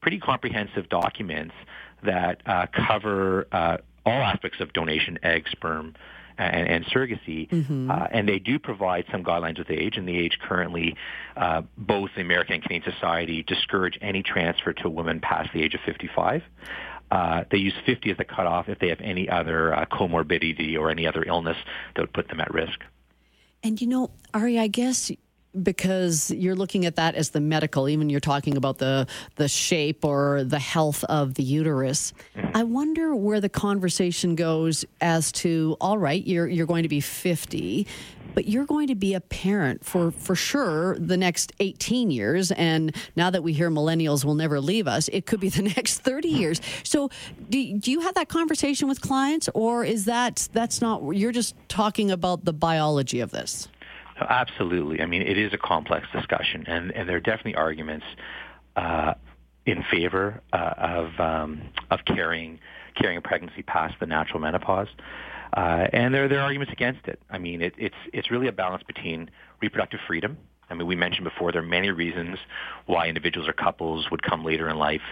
pretty 0.00 0.18
comprehensive 0.18 0.88
documents 0.88 1.54
that 2.02 2.40
uh, 2.46 2.66
cover 2.72 3.46
uh, 3.52 3.78
all 4.04 4.22
aspects 4.22 4.60
of 4.60 4.72
donation, 4.72 5.18
egg, 5.22 5.46
sperm, 5.50 5.94
and, 6.38 6.68
and 6.68 6.86
surrogacy, 6.86 7.48
mm-hmm. 7.48 7.90
uh, 7.90 8.06
and 8.10 8.28
they 8.28 8.38
do 8.38 8.58
provide 8.58 9.04
some 9.10 9.24
guidelines 9.24 9.58
with 9.58 9.70
age. 9.70 9.96
And 9.96 10.08
the 10.08 10.16
age 10.16 10.38
currently, 10.40 10.96
uh, 11.36 11.62
both 11.76 12.10
the 12.14 12.22
American 12.22 12.54
and 12.54 12.62
Canadian 12.62 12.92
Society 12.92 13.42
discourage 13.42 13.98
any 14.00 14.22
transfer 14.22 14.72
to 14.72 14.86
a 14.86 14.90
woman 14.90 15.20
past 15.20 15.50
the 15.52 15.62
age 15.62 15.74
of 15.74 15.80
55. 15.84 16.42
Uh, 17.10 17.44
they 17.50 17.58
use 17.58 17.74
50 17.84 18.10
as 18.10 18.16
the 18.16 18.24
cutoff 18.24 18.68
if 18.68 18.78
they 18.80 18.88
have 18.88 19.00
any 19.00 19.28
other 19.28 19.72
uh, 19.72 19.86
comorbidity 19.86 20.76
or 20.76 20.90
any 20.90 21.06
other 21.06 21.22
illness 21.24 21.56
that 21.94 22.02
would 22.02 22.12
put 22.12 22.28
them 22.28 22.40
at 22.40 22.52
risk. 22.52 22.80
And 23.62 23.80
you 23.80 23.86
know, 23.86 24.10
Ari, 24.34 24.58
I 24.58 24.66
guess 24.66 25.10
because 25.62 26.30
you're 26.30 26.54
looking 26.54 26.86
at 26.86 26.96
that 26.96 27.14
as 27.14 27.30
the 27.30 27.40
medical 27.40 27.88
even 27.88 28.10
you're 28.10 28.20
talking 28.20 28.56
about 28.56 28.78
the 28.78 29.06
the 29.36 29.48
shape 29.48 30.04
or 30.04 30.44
the 30.44 30.58
health 30.58 31.04
of 31.04 31.34
the 31.34 31.42
uterus 31.42 32.12
mm-hmm. 32.34 32.56
i 32.56 32.62
wonder 32.62 33.14
where 33.14 33.40
the 33.40 33.48
conversation 33.48 34.34
goes 34.34 34.84
as 35.00 35.32
to 35.32 35.76
all 35.80 35.98
right 35.98 36.26
you're 36.26 36.46
you're 36.46 36.66
going 36.66 36.82
to 36.82 36.88
be 36.88 37.00
50 37.00 37.86
but 38.36 38.46
you're 38.46 38.66
going 38.66 38.88
to 38.88 38.94
be 38.94 39.14
a 39.14 39.20
parent 39.20 39.82
for 39.82 40.10
for 40.10 40.36
sure 40.36 40.96
the 40.98 41.16
next 41.16 41.54
18 41.58 42.10
years, 42.10 42.52
and 42.52 42.94
now 43.16 43.30
that 43.30 43.42
we 43.42 43.54
hear 43.54 43.70
millennials 43.70 44.26
will 44.26 44.34
never 44.34 44.60
leave 44.60 44.86
us, 44.86 45.08
it 45.08 45.24
could 45.24 45.40
be 45.40 45.48
the 45.48 45.62
next 45.76 46.00
30 46.00 46.28
mm-hmm. 46.28 46.38
years. 46.38 46.60
So, 46.84 47.08
do, 47.48 47.78
do 47.78 47.90
you 47.90 48.00
have 48.00 48.14
that 48.14 48.28
conversation 48.28 48.88
with 48.88 49.00
clients, 49.00 49.48
or 49.54 49.84
is 49.84 50.04
that 50.04 50.50
that's 50.52 50.82
not 50.82 51.02
you're 51.16 51.32
just 51.32 51.56
talking 51.68 52.10
about 52.10 52.44
the 52.44 52.52
biology 52.52 53.20
of 53.20 53.30
this? 53.30 53.68
Absolutely. 54.18 55.00
I 55.00 55.06
mean, 55.06 55.22
it 55.22 55.36
is 55.36 55.52
a 55.52 55.58
complex 55.58 56.06
discussion, 56.12 56.64
and, 56.66 56.90
and 56.92 57.08
there 57.08 57.16
are 57.16 57.20
definitely 57.20 57.54
arguments 57.54 58.06
uh, 58.74 59.14
in 59.66 59.84
favor 59.90 60.40
uh, 60.52 60.74
of 60.78 61.20
um, 61.20 61.62
of 61.90 62.00
carrying 62.06 62.58
carrying 62.94 63.18
a 63.18 63.20
pregnancy 63.20 63.62
past 63.62 63.94
the 64.00 64.06
natural 64.06 64.40
menopause, 64.40 64.88
uh, 65.54 65.86
and 65.92 66.14
there 66.14 66.28
there 66.28 66.38
are 66.38 66.44
arguments 66.44 66.72
against 66.72 67.06
it. 67.08 67.20
I 67.28 67.38
mean, 67.38 67.60
it, 67.60 67.74
it's 67.76 67.96
it's 68.12 68.30
really 68.30 68.48
a 68.48 68.52
balance 68.52 68.84
between 68.84 69.30
reproductive 69.60 70.00
freedom. 70.06 70.38
I 70.70 70.74
mean, 70.74 70.86
we 70.86 70.96
mentioned 70.96 71.24
before 71.24 71.52
there 71.52 71.62
are 71.62 71.66
many 71.66 71.90
reasons 71.90 72.38
why 72.86 73.06
individuals 73.08 73.48
or 73.48 73.52
couples 73.52 74.10
would 74.10 74.22
come 74.22 74.44
later 74.44 74.68
in 74.68 74.76
life 74.78 75.02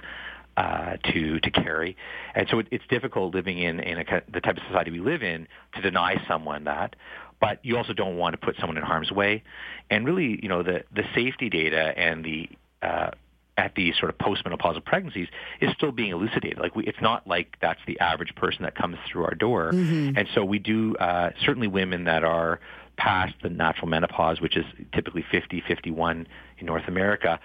uh, 0.56 0.96
to 1.12 1.40
to 1.40 1.50
carry, 1.50 1.96
and 2.34 2.46
so 2.50 2.58
it, 2.60 2.68
it's 2.70 2.84
difficult 2.88 3.34
living 3.34 3.58
in 3.58 3.80
in 3.80 3.98
a, 3.98 4.04
the 4.32 4.40
type 4.40 4.56
of 4.56 4.62
society 4.66 4.90
we 4.90 5.00
live 5.00 5.22
in 5.22 5.46
to 5.74 5.82
deny 5.82 6.16
someone 6.26 6.64
that. 6.64 6.96
But 7.40 7.58
you 7.62 7.76
also 7.76 7.92
don't 7.92 8.16
want 8.16 8.32
to 8.32 8.38
put 8.38 8.56
someone 8.58 8.76
in 8.76 8.82
harm's 8.82 9.10
way, 9.12 9.42
and 9.90 10.06
really, 10.06 10.38
you 10.42 10.48
know, 10.48 10.62
the 10.62 10.84
the 10.94 11.04
safety 11.14 11.50
data 11.50 11.92
and 11.96 12.24
the 12.24 12.48
uh, 12.82 13.10
at 13.56 13.74
these 13.74 13.94
sort 13.98 14.10
of 14.10 14.18
postmenopausal 14.18 14.84
pregnancies 14.84 15.28
is 15.60 15.70
still 15.76 15.92
being 15.92 16.10
elucidated. 16.10 16.58
Like 16.58 16.74
we, 16.74 16.84
it's 16.86 17.00
not 17.00 17.26
like 17.26 17.56
that's 17.60 17.80
the 17.86 17.98
average 18.00 18.34
person 18.34 18.62
that 18.64 18.74
comes 18.74 18.96
through 19.10 19.24
our 19.24 19.34
door. 19.34 19.70
Mm-hmm. 19.72 20.16
And 20.16 20.28
so 20.34 20.44
we 20.44 20.58
do 20.58 20.96
uh, 20.96 21.30
certainly 21.44 21.68
women 21.68 22.04
that 22.04 22.24
are 22.24 22.60
past 22.96 23.34
the 23.42 23.48
natural 23.48 23.88
menopause, 23.88 24.40
which 24.40 24.56
is 24.56 24.64
typically 24.92 25.24
50, 25.30 25.62
51 25.66 26.26
in 26.58 26.66
North 26.66 26.88
America. 26.88 27.38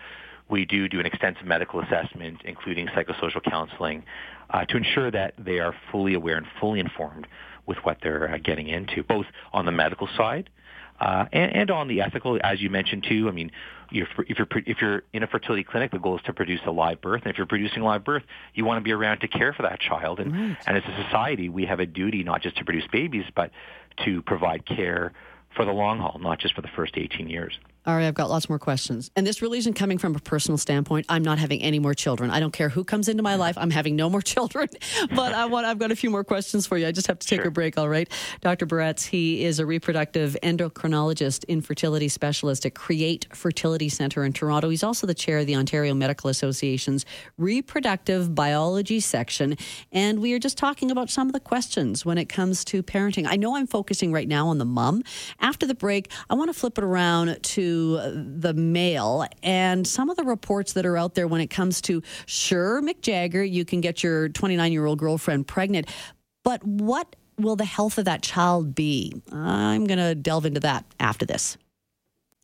We 0.50 0.66
do 0.66 0.88
do 0.88 1.00
an 1.00 1.06
extensive 1.06 1.46
medical 1.46 1.80
assessment, 1.80 2.42
including 2.44 2.88
psychosocial 2.88 3.44
counseling, 3.44 4.04
uh, 4.50 4.66
to 4.66 4.78
ensure 4.78 5.12
that 5.12 5.36
they 5.38 5.60
are 5.60 5.76
fully 5.92 6.16
aware 6.16 6.38
and 6.38 6.48
fully 6.60 6.80
informed 6.80 7.28
with 7.70 7.78
what 7.84 8.00
they're 8.04 8.34
uh, 8.34 8.38
getting 8.38 8.68
into, 8.68 9.04
both 9.04 9.28
on 9.54 9.66
the 9.66 9.72
medical 9.72 10.10
side 10.18 10.50
uh, 11.00 11.26
and, 11.32 11.56
and 11.56 11.72
on 11.72 11.88
the 11.88 12.02
ethical, 12.02 12.38
as 12.44 12.62
you 12.62 12.70
mentioned 12.70 13.06
too. 13.08 13.30
I 13.30 13.32
mean, 13.32 13.52
you're, 13.90 14.08
if 14.28 14.38
you're 14.38 14.48
if 14.66 14.82
you're 14.82 15.04
in 15.14 15.24
a 15.24 15.28
fertility 15.28 15.64
clinic, 15.64 15.92
the 15.92 16.00
goal 16.00 16.18
is 16.18 16.24
to 16.26 16.34
produce 16.34 16.60
a 16.66 16.72
live 16.72 17.02
birth, 17.02 17.22
and 17.24 17.32
if 17.32 17.38
you're 17.38 17.48
producing 17.48 17.82
a 17.82 17.86
live 17.86 18.04
birth, 18.04 18.24
you 18.54 18.66
want 18.66 18.78
to 18.80 18.84
be 18.84 18.92
around 18.92 19.22
to 19.22 19.28
care 19.28 19.54
for 19.54 19.64
that 19.64 19.80
child. 19.80 20.20
And 20.20 20.34
right. 20.34 20.58
and 20.68 20.78
as 20.78 20.84
a 20.84 21.04
society, 21.04 21.50
we 21.50 21.66
have 21.66 21.80
a 21.80 21.86
duty 21.86 22.24
not 22.24 22.42
just 22.42 22.58
to 22.58 22.66
produce 22.66 22.86
babies, 22.92 23.26
but 23.34 23.52
to 24.06 24.22
provide 24.22 24.66
care 24.66 25.14
for 25.56 25.66
the 25.66 25.72
long 25.72 26.00
haul, 26.00 26.20
not 26.20 26.40
just 26.40 26.54
for 26.54 26.62
the 26.62 26.70
first 26.76 26.94
18 26.98 27.30
years. 27.30 27.58
All 27.90 27.96
right, 27.96 28.06
I've 28.06 28.14
got 28.14 28.30
lots 28.30 28.50
more 28.50 28.60
questions. 28.60 29.10
And 29.16 29.26
this 29.26 29.42
really 29.42 29.58
isn't 29.58 29.74
coming 29.74 29.98
from 29.98 30.16
a 30.16 30.20
personal 30.20 30.60
standpoint. 30.60 31.08
I'm 31.10 31.24
not 31.24 31.40
having 31.40 31.60
any 31.64 31.80
more 31.80 31.96
children. 31.96 32.30
I 32.30 32.40
don't 32.40 32.54
care 32.54 32.70
who 32.70 32.84
comes 32.84 33.10
into 33.10 33.24
my 33.24 33.34
life. 33.34 33.58
I'm 33.58 33.72
having 33.72 33.96
no 33.96 34.12
more 34.12 34.22
children. 34.36 34.70
but 35.16 35.34
I 35.34 35.46
want, 35.48 35.66
I've 35.66 35.80
got 35.80 35.90
a 35.92 35.96
few 35.96 36.12
more 36.12 36.24
questions 36.24 36.68
for 36.68 36.78
you. 36.78 36.86
I 36.86 36.92
just 36.92 37.08
have 37.08 37.18
to 37.18 37.26
take 37.26 37.40
sure. 37.40 37.48
a 37.48 37.52
break, 37.52 37.80
all 37.80 37.90
right? 37.90 38.08
Dr. 38.42 38.68
Baratz, 38.68 39.08
he 39.08 39.44
is 39.44 39.58
a 39.58 39.66
reproductive 39.66 40.38
endocrinologist, 40.44 41.48
infertility 41.48 42.10
specialist 42.10 42.64
at 42.64 42.76
Create 42.76 43.26
Fertility 43.34 43.90
Center 43.90 44.24
in 44.24 44.34
Toronto. 44.34 44.70
He's 44.70 44.84
also 44.84 45.08
the 45.08 45.16
chair 45.16 45.40
of 45.40 45.48
the 45.48 45.56
Ontario 45.56 45.96
Medical 45.96 46.30
Association's 46.30 47.08
reproductive 47.40 48.36
biology 48.36 49.00
section. 49.00 49.58
And 49.92 50.20
we 50.20 50.34
are 50.34 50.40
just 50.40 50.60
talking 50.60 50.92
about 50.92 51.10
some 51.10 51.26
of 51.26 51.34
the 51.34 51.40
questions 51.40 52.06
when 52.06 52.20
it 52.20 52.30
comes 52.30 52.64
to 52.66 52.84
parenting. 52.84 53.26
I 53.28 53.36
know 53.36 53.56
I'm 53.56 53.66
focusing 53.66 54.12
right 54.12 54.28
now 54.28 54.50
on 54.50 54.60
the 54.60 54.66
mom. 54.66 55.02
After 55.40 55.66
the 55.66 55.74
break, 55.74 56.12
I 56.30 56.36
want 56.36 56.54
to 56.54 56.54
flip 56.54 56.78
it 56.78 56.84
around 56.84 57.42
to 57.42 57.79
the 57.88 58.54
male 58.54 59.26
and 59.44 59.86
some 59.86 60.10
of 60.10 60.18
the 60.18 60.24
reports 60.24 60.74
that 60.74 60.86
are 60.86 60.98
out 60.98 61.16
there 61.16 61.28
when 61.28 61.42
it 61.42 61.48
comes 61.48 61.82
to 61.82 62.02
sure, 62.26 62.82
Mick 62.82 63.02
Jagger, 63.02 63.44
you 63.44 63.66
can 63.66 63.82
get 63.82 64.04
your 64.04 64.30
29 64.30 64.72
year 64.72 64.86
old 64.86 65.00
girlfriend 65.00 65.48
pregnant, 65.48 65.88
but 66.44 66.64
what 66.64 67.16
will 67.38 67.56
the 67.56 67.66
health 67.66 67.98
of 67.98 68.06
that 68.06 68.22
child 68.22 68.76
be? 68.76 69.14
I'm 69.32 69.86
going 69.86 70.00
to 70.00 70.16
delve 70.16 70.46
into 70.46 70.60
that 70.62 70.86
after 71.00 71.26
this. 71.26 71.58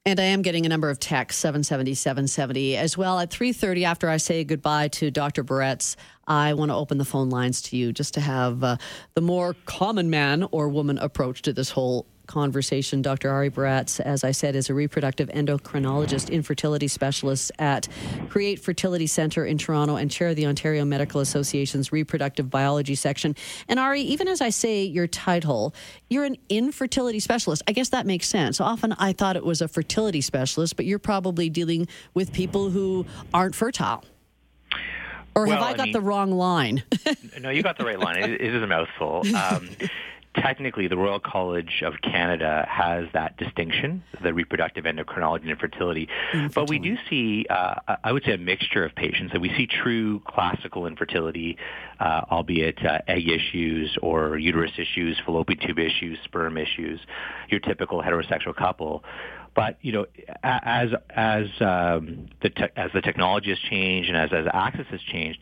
And 0.08 0.20
I 0.20 0.26
am 0.26 0.44
getting 0.44 0.68
a 0.68 0.70
number 0.70 0.92
of 0.92 1.00
texts, 1.00 1.42
770, 1.42 1.96
770 1.96 2.78
as 2.78 2.96
well. 2.96 3.20
At 3.20 3.32
3.30, 3.32 3.86
after 3.86 4.08
I 4.08 4.18
say 4.18 4.44
goodbye 4.44 4.90
to 4.90 5.10
Dr. 5.10 5.44
Baratz, 5.44 5.96
I 6.28 6.54
want 6.54 6.70
to 6.70 6.76
open 6.76 7.00
the 7.00 7.06
phone 7.06 7.32
lines 7.32 7.64
to 7.64 7.78
you 7.78 7.92
just 7.92 8.14
to 8.14 8.22
have 8.22 8.64
uh, 8.64 8.78
the 9.16 9.22
more 9.22 9.56
common 9.66 10.12
man 10.12 10.44
or 10.52 10.70
woman 10.70 11.00
approach 11.00 11.42
to 11.44 11.54
this 11.54 11.72
whole 11.72 12.06
conversation. 12.28 13.02
Dr. 13.02 13.30
Ari 13.30 13.50
Baratz, 13.50 14.00
as 14.00 14.24
I 14.24 14.32
said, 14.32 14.56
is 14.56 14.70
a 14.70 14.74
reproductive 14.74 15.30
endocrinologist, 15.30 16.32
infertility 16.32 16.88
specialist 16.88 17.52
at 17.60 17.88
Create 18.30 18.60
Fertility 18.60 19.08
Center 19.08 19.46
in 19.46 19.58
Toronto 19.58 19.96
and 19.96 20.10
chair 20.10 20.30
of 20.30 20.36
the 20.36 20.46
Ontario 20.46 20.86
Medical 20.86 21.22
Association's 21.22 21.92
reproductive 21.92 22.50
biology 22.50 22.96
section. 22.96 23.36
And 23.68 23.80
Ari, 23.80 24.02
even 24.02 24.28
as 24.28 24.42
I 24.42 24.50
say 24.50 24.84
your 24.84 25.08
title, 25.08 25.74
you're 26.10 26.26
an 26.26 26.38
infertility 26.50 27.20
specialist. 27.20 27.64
I 27.68 27.72
guess 27.72 27.90
that 27.90 28.06
makes 28.06 28.28
sense. 28.28 28.60
Often 28.60 28.94
I 28.94 29.14
thought 29.14 29.36
it 29.36 29.46
was 29.46 29.62
a 29.62 29.68
fertility 29.68 30.22
specialist, 30.22 30.76
but 30.76 30.86
you're 30.86 31.00
probably 31.00 31.50
dealing 31.50 31.88
with 32.14 32.34
people 32.34 32.70
who 32.70 33.06
aren't 33.34 33.56
fertile. 33.56 34.04
Or 35.36 35.46
have 35.48 35.60
well, 35.60 35.68
I 35.68 35.72
got 35.72 35.82
I 35.82 35.84
mean, 35.86 35.94
the 35.94 36.02
wrong 36.02 36.32
line? 36.32 36.84
no, 37.42 37.50
you 37.50 37.62
got 37.62 37.78
the 37.78 37.84
right 37.84 38.00
line. 38.00 38.24
It, 38.24 38.42
it 38.42 38.56
is 38.56 38.64
a 38.64 38.68
mouthful. 38.68 39.24
Um, 39.36 39.70
technically 40.36 40.88
the 40.88 40.98
Royal 40.98 41.20
College 41.20 41.84
of 41.86 41.94
Canada 42.02 42.66
has 42.70 43.06
that 43.14 43.38
distinction, 43.38 44.04
the 44.22 44.34
reproductive 44.34 44.86
endocrinology 44.86 45.42
and 45.42 45.52
infertility. 45.52 46.10
infertility. 46.34 46.54
But 46.54 46.70
we 46.70 46.80
do 46.80 46.98
see, 47.10 47.46
uh, 47.50 47.98
I 48.04 48.12
would 48.12 48.24
say, 48.24 48.34
a 48.34 48.38
mixture 48.38 48.84
of 48.84 48.96
patients. 48.96 49.32
And 49.34 49.42
we 49.42 49.50
see 49.50 49.68
true 49.68 50.22
classical 50.26 50.86
infertility, 50.88 51.58
uh, 52.00 52.22
albeit 52.32 52.84
uh, 52.86 53.00
egg 53.08 53.28
issues 53.30 53.98
or 54.02 54.38
uterus 54.38 54.72
issues, 54.78 55.20
fallopian 55.26 55.60
tube 55.60 55.80
issues, 55.80 56.18
sperm 56.24 56.58
issues, 56.58 57.00
your 57.50 57.60
typical 57.60 58.02
heterosexual 58.02 58.56
couple. 58.56 59.04
But 59.56 59.78
you 59.82 59.94
know, 59.94 60.06
as 60.44 60.90
as 61.10 61.46
um, 61.62 62.28
the 62.42 62.50
te- 62.50 62.74
as 62.76 62.92
the 62.94 63.02
technology 63.02 63.50
has 63.52 63.60
changed 63.60 64.10
and 64.10 64.18
as 64.18 64.32
as 64.34 64.46
access 64.54 64.86
has 64.88 65.00
changed, 65.02 65.40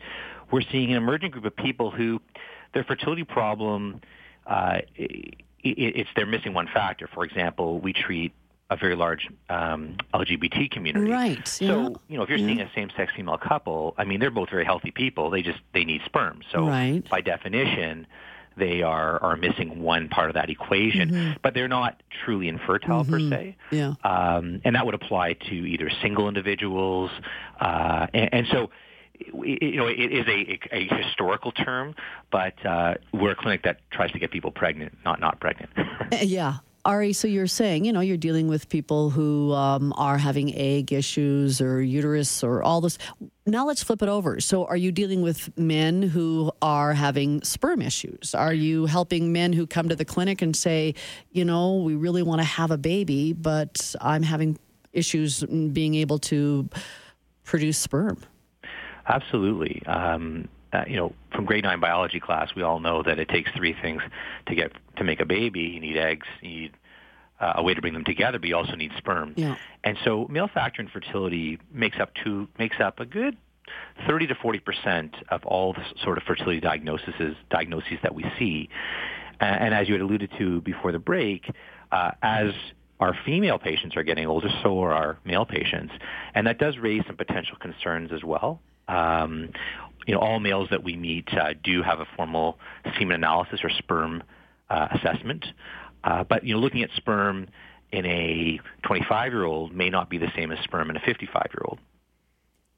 we're 0.52 0.62
seeing 0.70 0.90
an 0.90 0.96
emerging 0.96 1.32
group 1.32 1.44
of 1.44 1.56
people 1.56 1.90
who 1.90 2.20
their 2.74 2.84
fertility 2.84 3.24
problem 3.24 4.00
uh, 4.46 4.78
it, 4.94 5.44
it's 5.62 6.10
they're 6.14 6.26
missing 6.26 6.54
one 6.54 6.66
factor. 6.66 7.08
For 7.12 7.24
example, 7.24 7.80
we 7.80 7.92
treat 7.92 8.32
a 8.70 8.76
very 8.76 8.96
large 8.96 9.28
um, 9.48 9.96
LGBT 10.12 10.70
community. 10.70 11.10
Right. 11.10 11.46
So 11.46 11.64
yeah. 11.64 11.88
you 12.08 12.16
know, 12.16 12.22
if 12.22 12.28
you're 12.28 12.38
yeah. 12.38 12.46
seeing 12.46 12.60
a 12.60 12.70
same-sex 12.74 13.12
female 13.14 13.38
couple, 13.38 13.94
I 13.98 14.04
mean, 14.04 14.20
they're 14.20 14.30
both 14.30 14.50
very 14.50 14.64
healthy 14.64 14.90
people. 14.90 15.30
They 15.30 15.42
just 15.42 15.60
they 15.72 15.84
need 15.84 16.02
sperm. 16.04 16.40
So 16.52 16.66
right. 16.66 17.08
by 17.08 17.20
definition, 17.20 18.06
they 18.56 18.82
are 18.82 19.22
are 19.22 19.36
missing 19.36 19.82
one 19.82 20.08
part 20.08 20.30
of 20.30 20.34
that 20.34 20.50
equation. 20.50 21.10
Mm-hmm. 21.10 21.32
But 21.42 21.54
they're 21.54 21.68
not 21.68 22.02
truly 22.24 22.48
infertile 22.48 23.04
mm-hmm. 23.04 23.30
per 23.30 23.36
se. 23.36 23.56
Yeah. 23.70 23.94
Um, 24.02 24.60
and 24.64 24.76
that 24.76 24.86
would 24.86 24.94
apply 24.94 25.34
to 25.34 25.54
either 25.54 25.90
single 26.02 26.28
individuals, 26.28 27.10
uh, 27.60 28.06
and, 28.14 28.28
and 28.32 28.46
so 28.50 28.70
you 29.18 29.76
know, 29.76 29.86
it 29.86 30.12
is 30.12 30.26
a, 30.26 30.58
a 30.72 30.88
historical 31.02 31.52
term, 31.52 31.94
but 32.30 32.54
uh, 32.64 32.94
we're 33.12 33.32
a 33.32 33.36
clinic 33.36 33.62
that 33.64 33.78
tries 33.90 34.10
to 34.12 34.18
get 34.18 34.30
people 34.30 34.50
pregnant, 34.50 34.96
not 35.04 35.20
not 35.20 35.40
pregnant. 35.40 35.70
Yeah. 36.22 36.58
Ari, 36.86 37.14
so 37.14 37.26
you're 37.26 37.46
saying, 37.46 37.86
you 37.86 37.92
know, 37.94 38.00
you're 38.00 38.18
dealing 38.18 38.46
with 38.46 38.68
people 38.68 39.08
who 39.08 39.54
um, 39.54 39.94
are 39.96 40.18
having 40.18 40.54
egg 40.54 40.92
issues 40.92 41.58
or 41.62 41.80
uterus 41.80 42.44
or 42.44 42.62
all 42.62 42.82
this. 42.82 42.98
Now 43.46 43.66
let's 43.66 43.82
flip 43.82 44.02
it 44.02 44.10
over. 44.10 44.38
So, 44.38 44.66
are 44.66 44.76
you 44.76 44.92
dealing 44.92 45.22
with 45.22 45.56
men 45.56 46.02
who 46.02 46.52
are 46.60 46.92
having 46.92 47.42
sperm 47.42 47.80
issues? 47.80 48.34
Are 48.34 48.52
you 48.52 48.84
helping 48.84 49.32
men 49.32 49.54
who 49.54 49.66
come 49.66 49.88
to 49.88 49.96
the 49.96 50.04
clinic 50.04 50.42
and 50.42 50.54
say, 50.54 50.94
you 51.32 51.46
know, 51.46 51.76
we 51.76 51.94
really 51.94 52.22
want 52.22 52.42
to 52.42 52.46
have 52.46 52.70
a 52.70 52.78
baby, 52.78 53.32
but 53.32 53.94
I'm 54.02 54.22
having 54.22 54.58
issues 54.92 55.42
being 55.42 55.94
able 55.94 56.18
to 56.18 56.68
produce 57.44 57.78
sperm? 57.78 58.18
Absolutely. 59.06 59.82
Um, 59.86 60.48
uh, 60.72 60.84
you 60.88 60.96
know, 60.96 61.12
from 61.32 61.44
grade 61.44 61.64
nine 61.64 61.80
biology 61.80 62.18
class, 62.18 62.50
we 62.56 62.62
all 62.62 62.80
know 62.80 63.02
that 63.02 63.18
it 63.18 63.28
takes 63.28 63.50
three 63.52 63.76
things 63.80 64.02
to 64.46 64.54
get 64.54 64.72
to 64.96 65.04
make 65.04 65.20
a 65.20 65.24
baby. 65.24 65.60
You 65.60 65.80
need 65.80 65.96
eggs, 65.96 66.26
you 66.42 66.48
need 66.48 66.72
uh, 67.40 67.54
a 67.56 67.62
way 67.62 67.74
to 67.74 67.80
bring 67.80 67.94
them 67.94 68.04
together, 68.04 68.38
but 68.38 68.48
you 68.48 68.56
also 68.56 68.74
need 68.74 68.92
sperm. 68.96 69.34
Yeah. 69.36 69.56
And 69.84 69.96
so, 70.04 70.26
male 70.28 70.48
factor 70.48 70.82
infertility 70.82 71.58
makes 71.72 71.98
up 72.00 72.10
two 72.24 72.48
makes 72.58 72.80
up 72.80 72.98
a 72.98 73.04
good 73.04 73.36
30 74.08 74.28
to 74.28 74.34
40 74.34 74.58
percent 74.60 75.14
of 75.28 75.44
all 75.44 75.72
the 75.72 75.84
sort 76.02 76.18
of 76.18 76.24
fertility 76.24 76.60
diagnoses 76.60 77.36
diagnoses 77.50 77.98
that 78.02 78.14
we 78.14 78.24
see. 78.38 78.68
And, 79.40 79.66
and 79.66 79.74
as 79.74 79.88
you 79.88 79.94
had 79.94 80.00
alluded 80.00 80.32
to 80.38 80.60
before 80.60 80.90
the 80.90 80.98
break, 80.98 81.48
uh, 81.92 82.12
as 82.22 82.52
our 83.00 83.16
female 83.24 83.58
patients 83.58 83.96
are 83.96 84.02
getting 84.02 84.26
older, 84.26 84.48
so 84.62 84.80
are 84.82 84.92
our 84.92 85.18
male 85.24 85.44
patients, 85.44 85.92
and 86.34 86.46
that 86.46 86.58
does 86.58 86.78
raise 86.78 87.02
some 87.06 87.16
potential 87.16 87.56
concerns 87.60 88.10
as 88.12 88.24
well. 88.24 88.60
Um, 88.88 89.50
you 90.06 90.14
know, 90.14 90.20
all 90.20 90.38
males 90.38 90.68
that 90.70 90.82
we 90.82 90.96
meet 90.96 91.28
uh, 91.32 91.54
do 91.62 91.82
have 91.82 92.00
a 92.00 92.06
formal 92.16 92.58
semen 92.98 93.14
analysis 93.14 93.60
or 93.62 93.70
sperm 93.70 94.22
uh, 94.68 94.88
assessment. 94.92 95.46
Uh, 96.02 96.24
but 96.24 96.44
you 96.44 96.54
know, 96.54 96.60
looking 96.60 96.82
at 96.82 96.90
sperm 96.96 97.46
in 97.90 98.04
a 98.04 98.60
25 98.82 99.32
year 99.32 99.44
old 99.44 99.72
may 99.74 99.88
not 99.88 100.10
be 100.10 100.18
the 100.18 100.30
same 100.36 100.52
as 100.52 100.58
sperm 100.64 100.90
in 100.90 100.96
a 100.96 101.00
55 101.00 101.46
year 101.52 101.62
old. 101.64 101.78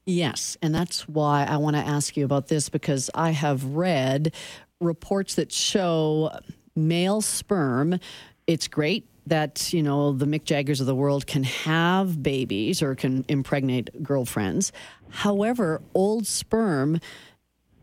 Yes, 0.05 0.55
and 0.61 0.73
that's 0.73 1.07
why 1.09 1.43
I 1.43 1.57
want 1.57 1.75
to 1.75 1.81
ask 1.81 2.15
you 2.15 2.23
about 2.23 2.47
this 2.47 2.69
because 2.69 3.09
I 3.13 3.31
have 3.31 3.63
read 3.65 4.33
reports 4.79 5.35
that 5.35 5.51
show 5.51 6.31
male 6.75 7.19
sperm. 7.19 7.99
It's 8.45 8.69
great 8.69 9.05
that 9.29 9.73
you 9.73 9.83
know 9.83 10.13
the 10.13 10.25
Mick 10.25 10.43
Jaggers 10.43 10.79
of 10.81 10.87
the 10.87 10.95
world 10.95 11.27
can 11.27 11.43
have 11.43 12.21
babies 12.21 12.81
or 12.81 12.95
can 12.95 13.25
impregnate 13.27 14.03
girlfriends. 14.03 14.71
However, 15.09 15.81
old 15.93 16.27
sperm 16.27 16.99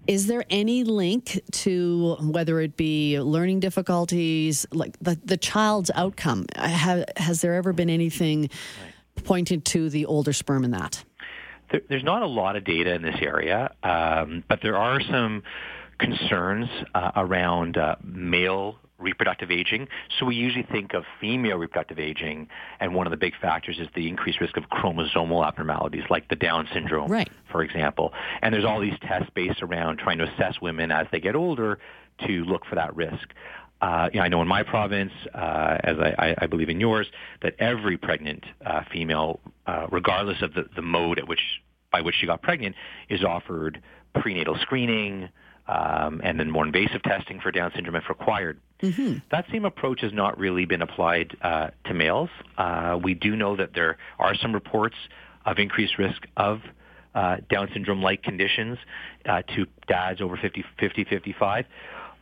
is 0.06 0.26
there 0.26 0.44
any 0.50 0.84
link 0.84 1.40
to 1.50 2.16
whether 2.20 2.60
it 2.60 2.76
be 2.76 3.18
learning 3.20 3.60
difficulties, 3.60 4.66
like 4.70 4.98
the, 5.00 5.18
the 5.24 5.36
child's 5.36 5.90
outcome? 5.94 6.46
Have, 6.56 7.04
has 7.16 7.40
there 7.40 7.54
ever 7.54 7.72
been 7.72 7.88
anything 7.88 8.50
pointed 9.24 9.64
to 9.66 9.88
the 9.88 10.06
older 10.06 10.32
sperm 10.32 10.64
in 10.64 10.72
that? 10.72 11.02
There, 11.70 11.80
there's 11.88 12.04
not 12.04 12.22
a 12.22 12.26
lot 12.26 12.56
of 12.56 12.64
data 12.64 12.94
in 12.94 13.02
this 13.02 13.16
area, 13.20 13.74
um, 13.82 14.44
but 14.46 14.60
there 14.60 14.76
are 14.76 15.00
some 15.00 15.42
concerns 15.98 16.68
uh, 16.94 17.12
around 17.16 17.78
uh, 17.78 17.96
male 18.02 18.76
reproductive 19.04 19.50
aging. 19.50 19.88
So 20.18 20.26
we 20.26 20.34
usually 20.34 20.64
think 20.64 20.94
of 20.94 21.04
female 21.20 21.58
reproductive 21.58 21.98
aging, 21.98 22.48
and 22.80 22.94
one 22.94 23.06
of 23.06 23.12
the 23.12 23.16
big 23.16 23.34
factors 23.40 23.78
is 23.78 23.88
the 23.94 24.08
increased 24.08 24.40
risk 24.40 24.56
of 24.56 24.64
chromosomal 24.64 25.46
abnormalities, 25.46 26.04
like 26.10 26.28
the 26.28 26.36
Down 26.36 26.68
syndrome, 26.72 27.10
right. 27.10 27.30
for 27.52 27.62
example. 27.62 28.12
And 28.42 28.52
there's 28.52 28.64
all 28.64 28.80
these 28.80 28.98
tests 29.02 29.30
based 29.34 29.62
around 29.62 29.98
trying 29.98 30.18
to 30.18 30.24
assess 30.24 30.60
women 30.60 30.90
as 30.90 31.06
they 31.12 31.20
get 31.20 31.36
older 31.36 31.78
to 32.26 32.44
look 32.44 32.64
for 32.66 32.74
that 32.74 32.94
risk. 32.96 33.28
Uh, 33.80 34.08
you 34.12 34.18
know, 34.18 34.24
I 34.24 34.28
know 34.28 34.40
in 34.40 34.48
my 34.48 34.62
province, 34.62 35.12
uh, 35.34 35.78
as 35.84 35.98
I, 35.98 36.34
I, 36.38 36.46
believe 36.46 36.70
in 36.70 36.80
yours, 36.80 37.06
that 37.42 37.54
every 37.58 37.98
pregnant 37.98 38.44
uh, 38.64 38.82
female, 38.90 39.40
uh, 39.66 39.88
regardless 39.90 40.40
of 40.40 40.54
the, 40.54 40.64
the 40.74 40.80
mode 40.80 41.18
at 41.18 41.28
which 41.28 41.60
by 41.92 42.00
which 42.00 42.14
she 42.18 42.26
got 42.26 42.40
pregnant, 42.40 42.76
is 43.08 43.22
offered 43.22 43.82
prenatal 44.14 44.56
screening, 44.62 45.28
um, 45.68 46.20
and 46.24 46.40
then 46.40 46.50
more 46.50 46.64
invasive 46.64 47.02
testing 47.02 47.40
for 47.40 47.50
Down 47.50 47.72
syndrome 47.74 47.96
if 47.96 48.08
required. 48.08 48.58
Mm-hmm. 48.82 49.18
That 49.30 49.46
same 49.50 49.64
approach 49.64 50.00
has 50.02 50.12
not 50.12 50.38
really 50.38 50.64
been 50.64 50.82
applied 50.82 51.36
uh, 51.40 51.70
to 51.86 51.94
males. 51.94 52.30
Uh, 52.58 52.98
we 53.02 53.14
do 53.14 53.36
know 53.36 53.56
that 53.56 53.74
there 53.74 53.96
are 54.18 54.34
some 54.34 54.52
reports 54.52 54.96
of 55.46 55.58
increased 55.58 55.98
risk 55.98 56.26
of 56.36 56.60
uh, 57.14 57.36
Down 57.48 57.68
syndrome-like 57.72 58.22
conditions 58.22 58.78
uh, 59.26 59.42
to 59.54 59.66
dads 59.86 60.20
over 60.20 60.36
50, 60.36 60.64
50 60.78 61.04
55. 61.04 61.66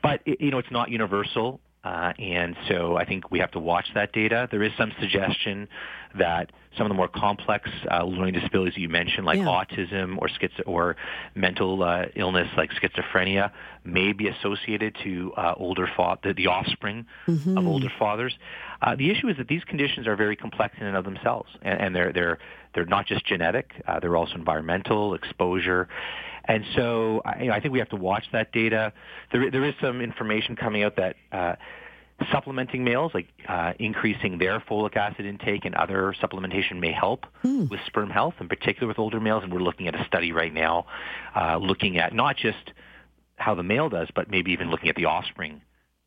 But, 0.03 0.21
it, 0.27 0.41
you 0.41 0.51
know, 0.51 0.59
it's 0.59 0.71
not 0.71 0.91
universal. 0.91 1.61
Uh, 1.85 2.13
and 2.19 2.57
so 2.69 2.97
I 2.97 3.05
think 3.05 3.31
we 3.31 3.41
have 3.41 3.51
to 3.53 3.59
watch 3.59 3.87
that 3.95 4.13
data. 4.13 4.49
There 4.51 4.63
is 4.63 4.73
some 4.79 4.93
suggestion 5.01 5.69
that 6.17 6.53
some 6.77 6.87
of 6.87 6.91
the 6.91 6.95
more 6.95 7.09
complex 7.09 7.69
uh, 7.91 8.05
learning 8.05 8.35
disabilities 8.35 8.79
you 8.79 8.89
mentioned, 8.89 9.27
like 9.27 9.39
yeah. 9.39 9.45
autism 9.45 10.17
or 10.19 10.29
schizo- 10.29 10.67
or 10.67 10.97
mental 11.35 11.83
uh, 11.83 12.07
illness 12.15 12.49
like 12.57 12.71
schizophrenia, 12.71 13.51
may 13.85 14.13
be 14.13 14.29
associated 14.29 14.97
to 15.03 15.33
uh, 15.37 15.55
older 15.57 15.89
fa- 15.97 16.19
the, 16.23 16.33
the 16.33 16.47
offspring 16.47 17.05
mm-hmm. 17.27 17.59
of 17.59 17.67
older 17.67 17.91
fathers. 17.99 18.35
Uh, 18.81 18.95
the 18.95 19.11
issue 19.11 19.29
is 19.29 19.37
that 19.37 19.49
these 19.49 19.65
conditions 19.65 20.07
are 20.07 20.17
very 20.17 20.37
complex 20.37 20.77
in 20.81 20.87
and 20.87 20.97
of 20.97 21.05
themselves, 21.05 21.51
and, 21.63 21.81
and 21.81 21.97
they're 21.97 22.13
they're 22.13 22.39
they're 22.75 22.87
not 22.87 23.07
just 23.07 23.27
genetic; 23.27 23.73
uh, 23.89 23.99
they're 23.99 24.17
also 24.17 24.35
environmental 24.35 25.15
exposure. 25.15 25.89
And 26.45 26.65
so 26.75 27.23
I, 27.25 27.43
you 27.43 27.47
know, 27.49 27.55
I 27.55 27.61
think 27.61 27.73
we 27.73 27.79
have 27.79 27.91
to 27.91 27.97
watch 27.97 28.25
that 28.33 28.53
data. 28.53 28.93
There, 29.33 29.51
there 29.51 29.65
is 29.65 29.75
some 29.81 30.01
information 30.01 30.57
coming 30.57 30.83
out 30.83 30.97
that 30.97 31.17
uh, 31.31 31.55
supplementing 32.31 32.85
males, 32.85 33.13
like 33.15 33.29
uh, 33.49 33.73
increasing 33.79 34.39
their 34.39 34.61
folic 34.61 34.97
acid 34.97 35.27
intake 35.27 35.65
and 35.65 35.75
other 35.75 36.15
supplementation 36.21 36.81
may 36.81 36.93
help 36.93 37.27
hmm. 37.43 37.67
with 37.69 37.81
sperm 37.87 38.11
health, 38.11 38.35
in 38.41 38.49
particular 38.49 38.89
with 38.89 38.99
older 38.99 39.21
males. 39.21 39.43
And 39.43 39.53
we're 39.53 39.61
looking 39.61 39.89
at 39.89 39.95
a 39.95 40.05
study 40.07 40.33
right 40.33 40.53
now 40.53 40.87
uh, 41.35 41.59
looking 41.59 41.99
at 41.99 42.15
not 42.15 42.37
just 42.37 42.73
how 43.37 43.55
the 43.55 43.63
male 43.63 43.89
does, 43.89 44.09
but 44.15 44.31
maybe 44.31 44.53
even 44.53 44.71
looking 44.71 44.89
at 44.89 44.97
the 44.97 45.07
offspring 45.07 45.63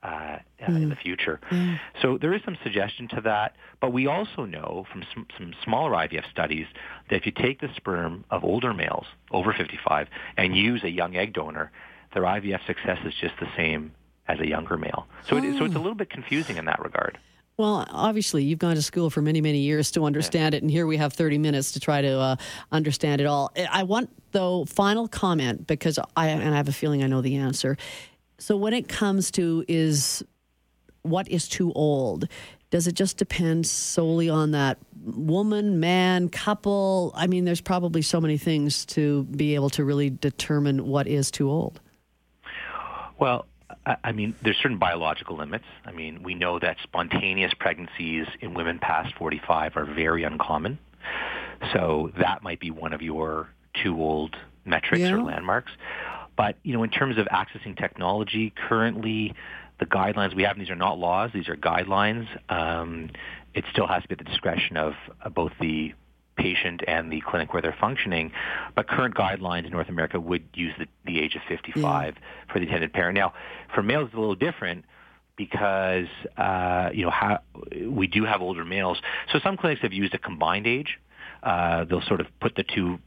uh, 0.05 0.39
mm. 0.61 0.83
in 0.83 0.89
the 0.89 0.95
future. 0.95 1.39
Mm. 1.49 1.79
So 2.01 2.17
there 2.17 2.33
is 2.33 2.41
some 2.45 2.57
suggestion 2.63 3.07
to 3.09 3.21
that, 3.21 3.55
but 3.81 3.91
we 3.91 4.07
also 4.07 4.45
know 4.45 4.85
from 4.91 5.03
some, 5.13 5.25
some, 5.37 5.53
smaller 5.63 5.91
IVF 5.91 6.29
studies 6.29 6.67
that 7.09 7.15
if 7.15 7.25
you 7.25 7.31
take 7.31 7.59
the 7.59 7.69
sperm 7.75 8.23
of 8.29 8.43
older 8.43 8.73
males 8.73 9.07
over 9.31 9.51
55 9.51 10.07
and 10.37 10.55
use 10.55 10.83
a 10.83 10.89
young 10.89 11.15
egg 11.15 11.33
donor, 11.33 11.71
their 12.13 12.23
IVF 12.23 12.65
success 12.67 12.99
is 13.03 13.13
just 13.19 13.33
the 13.39 13.47
same 13.57 13.93
as 14.27 14.39
a 14.39 14.47
younger 14.47 14.77
male. 14.77 15.07
So, 15.27 15.37
oh. 15.37 15.43
it, 15.43 15.57
so 15.57 15.65
it's 15.65 15.75
a 15.75 15.79
little 15.79 15.95
bit 15.95 16.09
confusing 16.09 16.57
in 16.57 16.65
that 16.65 16.81
regard. 16.83 17.17
Well, 17.57 17.87
obviously, 17.89 18.43
you've 18.43 18.59
gone 18.59 18.75
to 18.75 18.81
school 18.81 19.09
for 19.09 19.21
many, 19.21 19.39
many 19.39 19.59
years 19.59 19.89
to 19.91 20.03
understand 20.03 20.53
it, 20.55 20.61
and 20.61 20.69
here 20.69 20.85
we 20.85 20.97
have 20.97 21.13
30 21.13 21.37
minutes 21.37 21.71
to 21.71 21.79
try 21.79 22.01
to 22.01 22.19
uh, 22.19 22.35
understand 22.69 23.21
it 23.21 23.27
all. 23.27 23.53
I 23.71 23.83
want, 23.83 24.09
though, 24.33 24.65
final 24.65 25.07
comment 25.07 25.65
because 25.65 25.97
I 26.17 26.27
and 26.27 26.53
I 26.53 26.57
have 26.57 26.67
a 26.67 26.73
feeling 26.73 27.01
I 27.01 27.07
know 27.07 27.21
the 27.21 27.37
answer. 27.37 27.77
So 28.37 28.57
when 28.57 28.73
it 28.73 28.87
comes 28.87 29.31
to 29.31 29.63
is 29.67 30.23
what 31.03 31.27
is 31.29 31.47
too 31.47 31.71
old, 31.73 32.27
does 32.69 32.87
it 32.87 32.95
just 32.95 33.17
depend 33.17 33.65
solely 33.67 34.29
on 34.29 34.51
that 34.51 34.77
woman, 35.05 35.79
man, 35.79 36.29
couple? 36.29 37.13
I 37.15 37.27
mean, 37.27 37.45
there's 37.45 37.61
probably 37.61 38.01
so 38.01 38.19
many 38.19 38.37
things 38.37 38.85
to 38.87 39.23
be 39.25 39.55
able 39.55 39.69
to 39.71 39.83
really 39.85 40.09
determine 40.09 40.85
what 40.85 41.07
is 41.07 41.31
too 41.31 41.49
old. 41.49 41.79
Well, 43.17 43.45
I 44.03 44.11
mean, 44.11 44.35
there's 44.41 44.57
certain 44.57 44.77
biological 44.77 45.37
limits. 45.37 45.65
I 45.85 45.91
mean, 45.91 46.23
we 46.23 46.33
know 46.33 46.59
that 46.59 46.77
spontaneous 46.81 47.53
pregnancies 47.53 48.25
in 48.41 48.53
women 48.53 48.79
past 48.79 49.13
45 49.15 49.77
are 49.77 49.85
very 49.85 50.23
uncommon. 50.23 50.79
So 51.71 52.11
that 52.19 52.43
might 52.43 52.59
be 52.59 52.71
one 52.71 52.93
of 52.93 53.01
your 53.01 53.49
too 53.73 53.95
old 54.01 54.35
metrics 54.65 55.01
yeah. 55.01 55.13
or 55.13 55.21
landmarks. 55.21 55.71
But, 56.37 56.57
you 56.63 56.73
know, 56.73 56.83
in 56.83 56.89
terms 56.89 57.17
of 57.17 57.27
accessing 57.27 57.77
technology, 57.77 58.53
currently 58.67 59.33
the 59.79 59.85
guidelines 59.85 60.35
we 60.35 60.43
have, 60.43 60.57
these 60.57 60.69
are 60.69 60.75
not 60.75 60.97
laws, 60.97 61.31
these 61.33 61.47
are 61.47 61.55
guidelines. 61.55 62.27
Um, 62.51 63.09
it 63.53 63.63
still 63.71 63.87
has 63.87 64.03
to 64.03 64.09
be 64.09 64.13
at 64.13 64.19
the 64.19 64.25
discretion 64.25 64.77
of 64.77 64.93
uh, 65.23 65.29
both 65.29 65.51
the 65.59 65.93
patient 66.37 66.81
and 66.87 67.11
the 67.11 67.21
clinic 67.21 67.53
where 67.53 67.61
they're 67.61 67.77
functioning. 67.79 68.31
But 68.75 68.87
current 68.87 69.15
guidelines 69.15 69.65
in 69.65 69.71
North 69.71 69.89
America 69.89 70.19
would 70.19 70.43
use 70.53 70.73
the, 70.77 70.87
the 71.05 71.19
age 71.19 71.35
of 71.35 71.41
55 71.47 72.13
yeah. 72.15 72.21
for 72.51 72.59
the 72.59 72.65
intended 72.65 72.93
parent. 72.93 73.15
Now, 73.15 73.33
for 73.73 73.81
males, 73.81 74.07
it's 74.07 74.15
a 74.15 74.19
little 74.19 74.35
different 74.35 74.85
because 75.37 76.07
uh, 76.37 76.89
you 76.93 77.03
know 77.03 77.11
how, 77.11 77.39
we 77.87 78.07
do 78.07 78.25
have 78.25 78.41
older 78.41 78.65
males. 78.65 78.97
So 79.31 79.39
some 79.39 79.57
clinics 79.57 79.81
have 79.81 79.93
used 79.93 80.13
a 80.13 80.17
combined 80.17 80.67
age. 80.67 80.99
Uh, 81.43 81.85
they'll 81.85 82.01
sort 82.01 82.21
of 82.21 82.27
put 82.39 82.55
the 82.55 82.63
two 82.63 82.99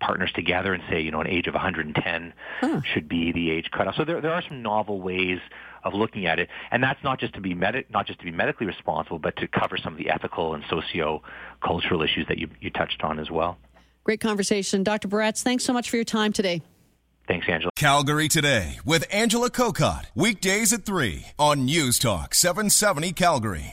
partners 0.00 0.32
together 0.32 0.74
and 0.74 0.82
say, 0.90 1.00
you 1.00 1.10
know, 1.10 1.20
an 1.20 1.28
age 1.28 1.46
of 1.46 1.54
110 1.54 2.32
huh. 2.60 2.66
Hmm. 2.66 2.78
should 2.92 3.08
be 3.08 3.32
the 3.32 3.50
age 3.50 3.70
cutoff. 3.70 3.94
So 3.96 4.04
there, 4.04 4.20
there 4.20 4.32
are 4.32 4.42
some 4.46 4.62
novel 4.62 5.00
ways 5.00 5.38
of 5.84 5.94
looking 5.94 6.26
at 6.26 6.38
it, 6.38 6.48
and 6.70 6.82
that's 6.82 7.02
not 7.02 7.18
just 7.18 7.34
to 7.34 7.40
be 7.40 7.54
med- 7.54 7.84
not 7.90 8.06
just 8.06 8.18
to 8.20 8.24
be 8.24 8.30
medically 8.30 8.66
responsible, 8.66 9.18
but 9.18 9.36
to 9.36 9.48
cover 9.48 9.76
some 9.76 9.92
of 9.92 9.98
the 9.98 10.10
ethical 10.10 10.54
and 10.54 10.64
socio-cultural 10.68 12.02
issues 12.02 12.26
that 12.28 12.38
you, 12.38 12.48
you 12.60 12.70
touched 12.70 13.02
on 13.02 13.18
as 13.18 13.30
well. 13.30 13.58
Great 14.04 14.20
conversation, 14.20 14.82
Dr. 14.82 15.08
Baratz. 15.08 15.42
Thanks 15.42 15.64
so 15.64 15.72
much 15.72 15.90
for 15.90 15.96
your 15.96 16.04
time 16.04 16.32
today. 16.32 16.62
Thanks, 17.28 17.46
Angela. 17.48 17.70
Calgary 17.76 18.28
Today 18.28 18.78
with 18.84 19.06
Angela 19.12 19.48
Kokott. 19.48 20.06
Weekdays 20.14 20.72
at 20.72 20.84
3 20.84 21.24
on 21.38 21.64
News 21.64 21.98
Talk 21.98 22.34
770 22.34 23.12
Calgary. 23.12 23.70